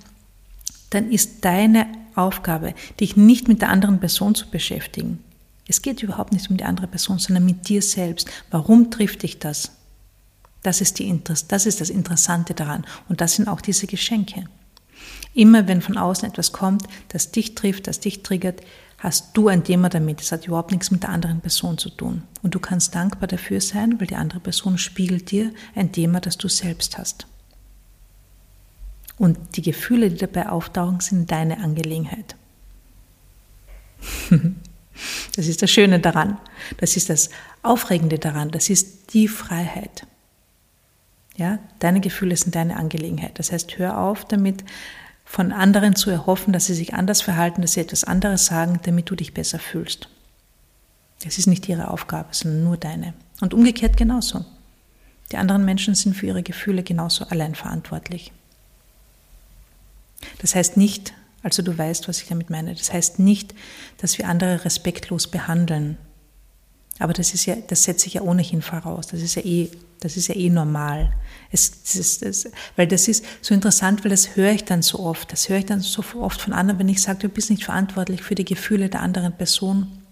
dann 0.94 1.12
ist 1.12 1.46
deine 1.46 1.88
Aufgabe, 2.16 2.74
dich 3.00 3.16
nicht 3.18 3.48
mit 3.48 3.62
der 3.62 3.70
anderen 3.70 4.00
Person 4.00 4.36
zu 4.36 4.50
beschäftigen. 4.50 5.24
Es 5.68 5.82
geht 5.82 6.04
überhaupt 6.04 6.34
nicht 6.34 6.50
um 6.50 6.58
die 6.58 6.66
andere 6.66 6.88
Person, 6.88 7.20
sondern 7.20 7.46
mit 7.46 7.70
dir 7.70 7.82
selbst. 7.82 8.30
Warum 8.52 8.92
trifft 8.92 9.24
dich 9.24 9.40
das? 9.40 9.72
Das 10.62 10.82
ist, 10.82 11.00
die, 11.00 11.22
das 11.24 11.66
ist 11.66 11.82
das 11.82 11.90
Interessante 11.90 12.54
daran. 12.54 12.86
Und 13.10 13.22
das 13.22 13.34
sind 13.36 13.48
auch 13.48 13.62
diese 13.62 13.88
Geschenke. 13.88 14.46
Immer 15.34 15.68
wenn 15.68 15.82
von 15.82 15.98
außen 15.98 16.30
etwas 16.30 16.52
kommt, 16.52 16.86
das 17.10 17.32
dich 17.32 17.56
trifft, 17.56 17.88
das 17.88 18.00
dich 18.00 18.24
triggert, 18.24 18.62
hast 19.00 19.36
du 19.36 19.48
ein 19.48 19.64
Thema 19.64 19.90
damit. 19.90 20.20
Das 20.20 20.32
hat 20.32 20.48
überhaupt 20.48 20.72
nichts 20.72 20.92
mit 20.92 21.04
der 21.04 21.10
anderen 21.10 21.42
Person 21.42 21.78
zu 21.78 21.90
tun. 21.90 22.24
Und 22.42 22.56
du 22.56 22.60
kannst 22.60 22.96
dankbar 22.96 23.28
dafür 23.28 23.60
sein, 23.60 24.00
weil 24.00 24.08
die 24.08 24.16
andere 24.16 24.40
Person 24.40 24.78
spiegelt 24.78 25.32
dir 25.32 25.52
ein 25.76 25.92
Thema, 25.92 26.22
das 26.22 26.38
du 26.38 26.48
selbst 26.48 26.98
hast. 26.98 27.26
Und 29.24 29.56
die 29.56 29.62
Gefühle, 29.62 30.10
die 30.10 30.18
dabei 30.18 30.50
auftauchen, 30.50 31.00
sind 31.00 31.32
deine 31.32 31.60
Angelegenheit. 31.60 32.36
Das 35.36 35.48
ist 35.48 35.64
das 35.64 35.72
Schöne 35.72 36.00
daran. 36.00 36.38
Das 36.78 36.98
ist 36.98 37.10
das 37.10 37.32
Aufregende 37.64 38.20
daran. 38.20 38.52
Das 38.52 38.70
ist 38.70 39.14
die 39.16 39.28
Freiheit. 39.28 40.06
Ja, 41.36 41.58
deine 41.80 42.00
Gefühle 42.00 42.38
sind 42.38 42.54
deine 42.54 42.76
Angelegenheit. 42.76 43.40
Das 43.40 43.52
heißt, 43.52 43.80
hör 43.80 43.98
auf 43.98 44.24
damit, 44.26 44.64
von 45.26 45.52
anderen 45.52 45.96
zu 45.96 46.12
erhoffen, 46.12 46.54
dass 46.54 46.66
sie 46.66 46.76
sich 46.76 46.94
anders 46.94 47.24
verhalten, 47.24 47.64
dass 47.64 47.74
sie 47.74 47.80
etwas 47.80 48.04
anderes 48.04 48.46
sagen, 48.46 48.82
damit 48.84 49.10
du 49.10 49.16
dich 49.16 49.34
besser 49.34 49.58
fühlst. 49.58 50.10
Das 51.24 51.40
ist 51.40 51.48
nicht 51.48 51.68
ihre 51.68 51.90
Aufgabe, 51.90 52.30
sondern 52.32 52.64
nur 52.66 52.78
deine. 52.78 53.16
Und 53.42 53.56
umgekehrt 53.56 53.98
genauso. 53.98 54.46
Die 55.32 55.38
anderen 55.38 55.66
Menschen 55.66 55.96
sind 55.96 56.16
für 56.16 56.28
ihre 56.28 56.44
Gefühle 56.44 56.84
genauso 56.84 57.26
allein 57.26 57.56
verantwortlich. 57.56 58.32
Das 60.40 60.56
heißt 60.56 60.78
nicht, 60.78 61.14
also 61.42 61.62
du 61.62 61.78
weißt, 61.78 62.08
was 62.08 62.22
ich 62.22 62.30
damit 62.30 62.50
meine, 62.50 62.74
das 62.74 62.92
heißt 62.94 63.20
nicht, 63.20 63.54
dass 63.98 64.18
wir 64.18 64.28
andere 64.28 64.64
respektlos 64.66 65.28
behandeln. 65.28 65.98
Aber 67.00 67.14
das 67.14 67.34
ist 67.34 67.46
ja, 67.46 67.56
das 67.68 67.84
setze 67.84 68.08
ich 68.08 68.16
ja 68.16 68.22
ohnehin 68.22 68.62
voraus. 68.62 69.08
Das 69.08 69.22
ist 69.22 69.36
ja 69.36 69.42
eh, 69.44 69.70
das 70.00 70.16
ist 70.16 70.28
ja 70.28 70.36
eh 70.36 70.50
normal. 70.50 71.12
Es, 71.52 71.84
das 71.84 71.96
ist, 71.96 72.22
das, 72.24 72.48
weil 72.76 72.88
das 72.88 73.08
ist 73.08 73.26
so 73.42 73.54
interessant, 73.54 74.04
weil 74.04 74.12
das 74.12 74.36
höre 74.36 74.52
ich 74.52 74.64
dann 74.64 74.82
so 74.82 75.00
oft. 75.00 75.32
Das 75.32 75.50
höre 75.50 75.58
ich 75.58 75.66
dann 75.66 75.82
so 75.82 76.04
oft 76.20 76.42
von 76.42 76.54
anderen, 76.54 76.80
wenn 76.80 76.90
ich 76.90 77.02
sage, 77.02 77.20
du 77.20 77.30
bist 77.30 77.50
nicht 77.50 77.66
verantwortlich 77.66 78.22
für 78.22 78.36
die 78.36 78.46
Gefühle 78.46 78.90
der 78.90 79.02
anderen 79.02 79.34
Person. 79.34 80.03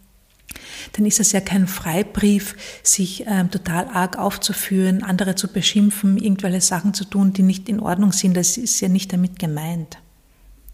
Dann 0.93 1.05
ist 1.05 1.19
es 1.19 1.31
ja 1.31 1.41
kein 1.41 1.67
Freibrief, 1.67 2.55
sich 2.83 3.25
ähm, 3.27 3.51
total 3.51 3.87
arg 3.87 4.17
aufzuführen, 4.17 5.03
andere 5.03 5.35
zu 5.35 5.47
beschimpfen, 5.47 6.17
irgendwelche 6.17 6.61
Sachen 6.61 6.93
zu 6.93 7.05
tun, 7.05 7.33
die 7.33 7.43
nicht 7.43 7.69
in 7.69 7.79
Ordnung 7.79 8.11
sind. 8.11 8.35
Das 8.35 8.57
ist 8.57 8.79
ja 8.81 8.87
nicht 8.87 9.11
damit 9.13 9.39
gemeint 9.39 9.97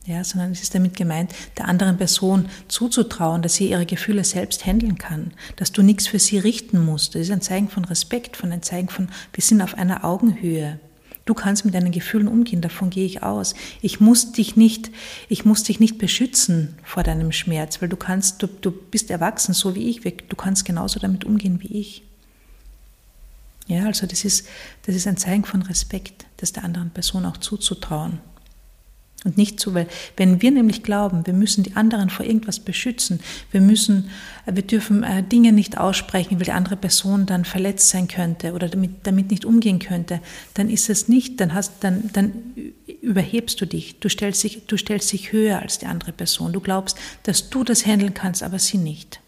ja, 0.08 0.24
sondern 0.24 0.52
es 0.52 0.62
ist 0.62 0.74
damit 0.74 0.96
gemeint, 0.96 1.36
der 1.58 1.68
anderen 1.68 1.98
Person 1.98 2.48
zuzutrauen, 2.70 3.42
dass 3.42 3.56
sie 3.56 3.70
ihre 3.70 3.86
Gefühle 3.86 4.24
selbst 4.24 4.66
handeln 4.66 4.98
kann, 4.98 5.34
dass 5.58 5.74
du 5.74 5.84
nichts 5.84 6.08
für 6.08 6.18
sie 6.18 6.40
richten 6.40 6.84
musst. 6.84 7.14
Das 7.14 7.24
ist 7.24 7.32
ein 7.32 7.42
Zeichen 7.42 7.68
von 7.68 7.86
Respekt, 7.86 8.38
von 8.38 8.52
ein 8.52 8.64
Zeichen 8.64 8.88
von, 8.88 9.10
wir 9.34 9.44
sind 9.44 9.62
auf 9.62 9.78
einer 9.78 10.06
Augenhöhe. 10.06 10.80
Du 11.28 11.34
kannst 11.34 11.66
mit 11.66 11.74
deinen 11.74 11.92
Gefühlen 11.92 12.30
umgehen, 12.30 12.62
davon 12.62 12.90
gehe 12.90 13.06
ich 13.06 13.22
aus. 13.22 13.54
Ich 13.82 14.00
muss 14.00 14.32
dich 14.32 14.56
nicht, 14.56 14.90
ich 15.28 15.44
muss 15.44 15.62
dich 15.64 15.82
nicht 15.82 15.98
beschützen 15.98 16.76
vor 16.84 17.04
deinem 17.04 17.34
Schmerz, 17.34 17.82
weil 17.82 17.90
du 17.90 17.98
kannst, 17.98 18.42
du, 18.42 18.48
du 18.48 18.72
bist 18.72 19.12
erwachsen, 19.12 19.54
so 19.54 19.76
wie 19.76 19.90
ich, 19.90 20.00
du 20.02 20.36
kannst 20.38 20.64
genauso 20.64 21.02
damit 21.02 21.26
umgehen 21.26 21.62
wie 21.62 21.80
ich. 21.80 22.02
Ja, 23.68 23.88
also 23.88 24.08
das 24.08 24.24
ist, 24.24 24.48
das 24.86 24.96
ist 24.96 25.06
ein 25.06 25.18
Zeichen 25.18 25.44
von 25.44 25.64
Respekt, 25.64 26.26
das 26.38 26.54
der 26.54 26.64
anderen 26.64 26.92
Person 26.92 27.26
auch 27.26 27.36
zuzutrauen. 27.36 28.20
Und 29.24 29.36
nicht 29.36 29.60
so, 29.60 29.74
weil 29.74 29.88
wenn 30.16 30.42
wir 30.44 30.52
nämlich 30.52 30.84
glauben, 30.84 31.26
wir 31.26 31.34
müssen 31.34 31.64
die 31.64 31.76
anderen 31.76 32.10
vor 32.10 32.26
irgendwas 32.26 32.60
beschützen, 32.60 33.20
wir 33.52 33.62
müssen, 33.62 34.12
äh, 34.46 34.56
wir 34.56 34.62
dürfen 34.62 35.04
äh, 35.04 35.24
Dinge 35.24 35.52
nicht 35.52 35.78
aussprechen, 35.78 36.38
weil 36.38 36.46
die 36.46 36.52
andere 36.52 36.76
Person 36.76 37.26
dann 37.26 37.44
verletzt 37.44 37.90
sein 37.90 38.08
könnte 38.08 38.54
oder 38.54 38.70
damit, 38.70 38.92
damit 39.04 39.32
nicht 39.32 39.44
umgehen 39.44 39.80
könnte, 39.80 40.22
dann 40.54 40.70
ist 40.70 40.90
es 40.90 41.08
nicht, 41.08 41.42
dann 41.42 41.56
hast, 41.56 41.74
dann, 41.80 42.12
dann 42.14 42.32
überhebst 43.02 43.60
du 43.60 43.66
dich, 43.66 44.00
du 44.00 44.08
stellst 44.08 44.44
dich, 44.44 44.68
du 44.68 44.78
stellst 44.78 45.12
dich 45.12 45.32
höher 45.32 45.60
als 45.60 45.80
die 45.80 45.88
andere 45.88 46.12
Person, 46.12 46.54
du 46.54 46.60
glaubst, 46.60 46.98
dass 47.24 47.50
du 47.50 47.64
das 47.64 47.88
handeln 47.88 48.14
kannst, 48.14 48.44
aber 48.44 48.60
sie 48.60 48.78
nicht. 48.78 49.20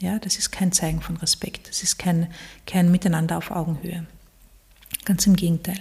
Ja, 0.00 0.18
das 0.18 0.36
ist 0.36 0.50
kein 0.50 0.72
Zeichen 0.72 1.02
von 1.02 1.18
Respekt, 1.18 1.68
das 1.68 1.82
ist 1.82 1.98
kein, 1.98 2.28
kein 2.66 2.90
Miteinander 2.90 3.36
auf 3.36 3.50
Augenhöhe. 3.50 4.06
Ganz 5.04 5.26
im 5.26 5.36
Gegenteil. 5.36 5.78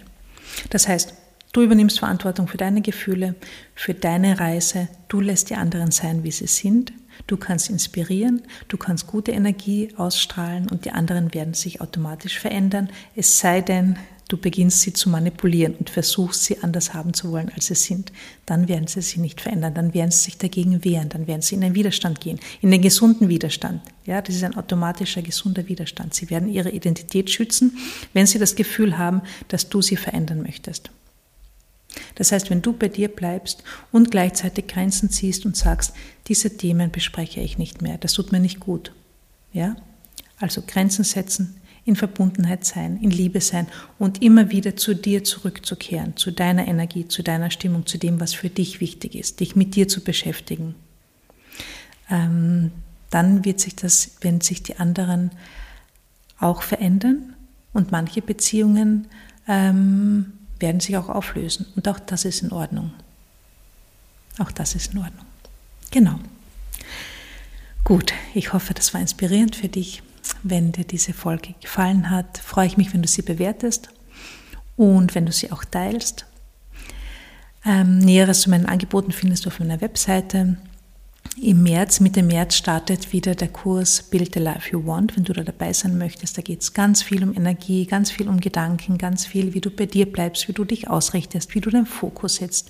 Das 0.70 0.88
heißt, 0.88 1.14
Du 1.54 1.62
übernimmst 1.62 2.00
Verantwortung 2.00 2.48
für 2.48 2.58
deine 2.58 2.82
Gefühle, 2.82 3.36
für 3.76 3.94
deine 3.94 4.40
Reise. 4.40 4.88
Du 5.10 5.20
lässt 5.20 5.50
die 5.50 5.56
anderen 5.56 5.92
sein, 5.92 6.24
wie 6.24 6.32
sie 6.32 6.48
sind. 6.48 6.94
Du 7.28 7.36
kannst 7.36 7.70
inspirieren, 7.70 8.42
du 8.70 8.78
kannst 8.78 9.06
gute 9.06 9.32
Energie 9.32 9.90
ausstrahlen 9.98 10.70
und 10.70 10.86
die 10.86 10.92
anderen 10.92 11.34
werden 11.34 11.54
sich 11.54 11.82
automatisch 11.82 12.40
verändern. 12.40 12.90
Es 13.18 13.40
sei 13.40 13.60
denn, 13.60 13.98
du 14.30 14.38
beginnst 14.38 14.80
sie 14.82 14.94
zu 14.94 15.10
manipulieren 15.10 15.76
und 15.76 15.90
versuchst 15.90 16.46
sie 16.46 16.64
anders 16.64 16.94
haben 16.94 17.14
zu 17.14 17.32
wollen, 17.34 17.52
als 17.54 17.68
sie 17.68 17.76
sind. 17.76 18.14
Dann 18.46 18.70
werden 18.70 18.88
sie 18.88 19.02
sich 19.02 19.18
nicht 19.18 19.42
verändern, 19.42 19.74
dann 19.74 19.94
werden 19.94 20.12
sie 20.12 20.24
sich 20.24 20.38
dagegen 20.38 20.86
wehren, 20.86 21.10
dann 21.10 21.28
werden 21.28 21.42
sie 21.42 21.56
in 21.56 21.62
den 21.62 21.76
Widerstand 21.76 22.22
gehen, 22.22 22.40
in 22.62 22.72
den 22.72 22.82
gesunden 22.82 23.28
Widerstand. 23.28 23.82
Ja, 24.06 24.22
das 24.22 24.36
ist 24.36 24.44
ein 24.46 24.56
automatischer, 24.56 25.22
gesunder 25.22 25.68
Widerstand. 25.68 26.14
Sie 26.14 26.30
werden 26.30 26.48
ihre 26.48 26.72
Identität 26.72 27.30
schützen, 27.30 27.78
wenn 28.14 28.26
sie 28.26 28.40
das 28.40 28.56
Gefühl 28.56 28.98
haben, 28.98 29.22
dass 29.50 29.68
du 29.68 29.82
sie 29.82 29.98
verändern 29.98 30.42
möchtest. 30.42 30.92
Das 32.16 32.32
heißt, 32.32 32.50
wenn 32.50 32.62
du 32.62 32.74
bei 32.74 32.88
dir 32.88 33.10
bleibst 33.10 33.64
und 33.92 34.12
gleichzeitig 34.12 34.68
Grenzen 34.68 35.10
ziehst 35.10 35.46
und 35.46 35.58
sagst, 35.58 35.94
diese 36.28 36.56
Themen 36.58 36.92
bespreche 36.92 37.42
ich 37.42 37.58
nicht 37.58 37.82
mehr, 37.82 37.98
das 37.98 38.14
tut 38.14 38.32
mir 38.32 38.40
nicht 38.40 38.60
gut. 38.60 38.94
Ja? 39.54 39.76
Also 40.40 40.64
Grenzen 40.66 41.04
setzen, 41.04 41.62
in 41.84 41.96
Verbundenheit 41.96 42.64
sein, 42.64 42.98
in 43.02 43.10
Liebe 43.10 43.42
sein 43.42 43.68
und 43.98 44.22
immer 44.22 44.52
wieder 44.52 44.76
zu 44.76 44.94
dir 44.94 45.24
zurückzukehren, 45.24 46.16
zu 46.16 46.32
deiner 46.32 46.68
Energie, 46.68 47.08
zu 47.08 47.24
deiner 47.24 47.50
Stimmung, 47.50 47.86
zu 47.86 47.98
dem, 47.98 48.20
was 48.20 48.34
für 48.34 48.50
dich 48.50 48.82
wichtig 48.82 49.16
ist, 49.16 49.40
dich 49.40 49.56
mit 49.56 49.76
dir 49.76 49.88
zu 49.88 50.04
beschäftigen. 50.04 50.76
Ähm, 52.10 52.72
dann 53.10 53.46
wird 53.46 53.60
sich 53.60 53.76
das, 53.76 54.18
wenn 54.22 54.42
sich 54.42 54.64
die 54.64 54.78
anderen 54.78 55.32
auch 56.40 56.62
verändern 56.62 57.36
und 57.74 57.92
manche 57.92 58.22
Beziehungen 58.22 59.08
ähm, 59.48 60.34
werden 60.62 60.80
sich 60.80 60.98
auch 60.98 61.10
auflösen. 61.10 61.66
Und 61.76 61.88
auch 61.88 62.00
das 62.00 62.26
ist 62.26 62.42
in 62.44 62.52
Ordnung. 62.52 62.92
Auch 64.40 64.52
das 64.52 64.76
ist 64.76 64.94
in 64.94 65.00
Ordnung. 65.00 65.26
Genau. 65.92 66.20
Gut, 67.84 68.14
ich 68.34 68.54
hoffe, 68.54 68.74
das 68.74 68.94
war 68.94 69.02
inspirierend 69.02 69.56
für 69.56 69.68
dich. 69.68 70.04
Wenn 70.44 70.72
dir 70.72 70.86
diese 70.86 71.14
Folge 71.14 71.56
gefallen 71.60 72.10
hat, 72.10 72.38
freue 72.38 72.68
ich 72.68 72.78
mich, 72.78 72.94
wenn 72.94 73.02
du 73.02 73.08
sie 73.08 73.24
bewertest 73.24 73.90
und 74.78 75.16
wenn 75.16 75.26
du 75.26 75.32
sie 75.32 75.52
auch 75.52 75.66
teilst. 75.66 76.26
Ähm, 77.66 78.00
Näheres 78.00 78.42
zu 78.42 78.50
meinen 78.50 78.66
Angeboten 78.66 79.12
findest 79.12 79.46
du 79.46 79.50
auf 79.50 79.60
meiner 79.60 79.82
Webseite 79.82 80.58
im 81.40 81.64
März, 81.64 82.00
Mitte 82.00 82.24
März 82.24 82.56
startet 82.56 83.14
wieder 83.14 83.36
der 83.36 83.48
Kurs 83.48 84.04
Build 84.04 84.34
the 84.34 84.40
Life 84.40 84.70
You 84.72 84.86
Want, 84.86 85.16
wenn 85.16 85.24
du 85.24 85.34
da 85.34 85.44
dabei 85.44 85.72
sein 85.74 85.98
möchtest. 85.98 86.38
Da 86.38 86.42
geht 86.42 86.62
es 86.62 86.74
ganz 86.74 87.02
viel 87.02 87.24
um 87.24 87.34
Energie, 87.34 87.86
ganz 87.86 88.12
viel 88.12 88.28
um 88.28 88.40
Gedanken, 88.40 88.98
ganz 88.98 89.26
viel, 89.26 89.54
wie 89.54 89.62
du 89.62 89.70
bei 89.70 89.86
dir 89.86 90.12
bleibst, 90.12 90.48
wie 90.48 90.54
du 90.54 90.66
dich 90.66 90.90
ausrichtest, 90.90 91.56
wie 91.56 91.62
du 91.62 91.70
deinen 91.70 91.86
Fokus 91.86 92.36
setzt, 92.36 92.70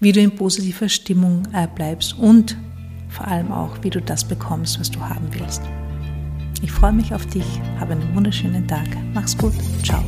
wie 0.00 0.12
du 0.12 0.20
in 0.20 0.34
positiver 0.36 0.88
Stimmung 0.88 1.48
äh, 1.52 1.66
bleibst 1.66 2.16
und 2.16 2.56
vor 3.08 3.26
allem 3.26 3.50
auch, 3.50 3.82
wie 3.82 3.90
du 3.90 4.00
das 4.00 4.24
bekommst, 4.24 4.78
was 4.78 4.90
du 4.90 5.00
haben 5.00 5.28
willst. 5.32 5.62
Ich 6.62 6.70
freue 6.70 6.92
mich 6.92 7.14
auf 7.14 7.26
dich, 7.26 7.46
habe 7.78 7.92
einen 7.92 8.14
wunderschönen 8.14 8.66
Tag. 8.66 8.88
Mach's 9.14 9.36
gut. 9.36 9.54
Ciao. 9.84 10.04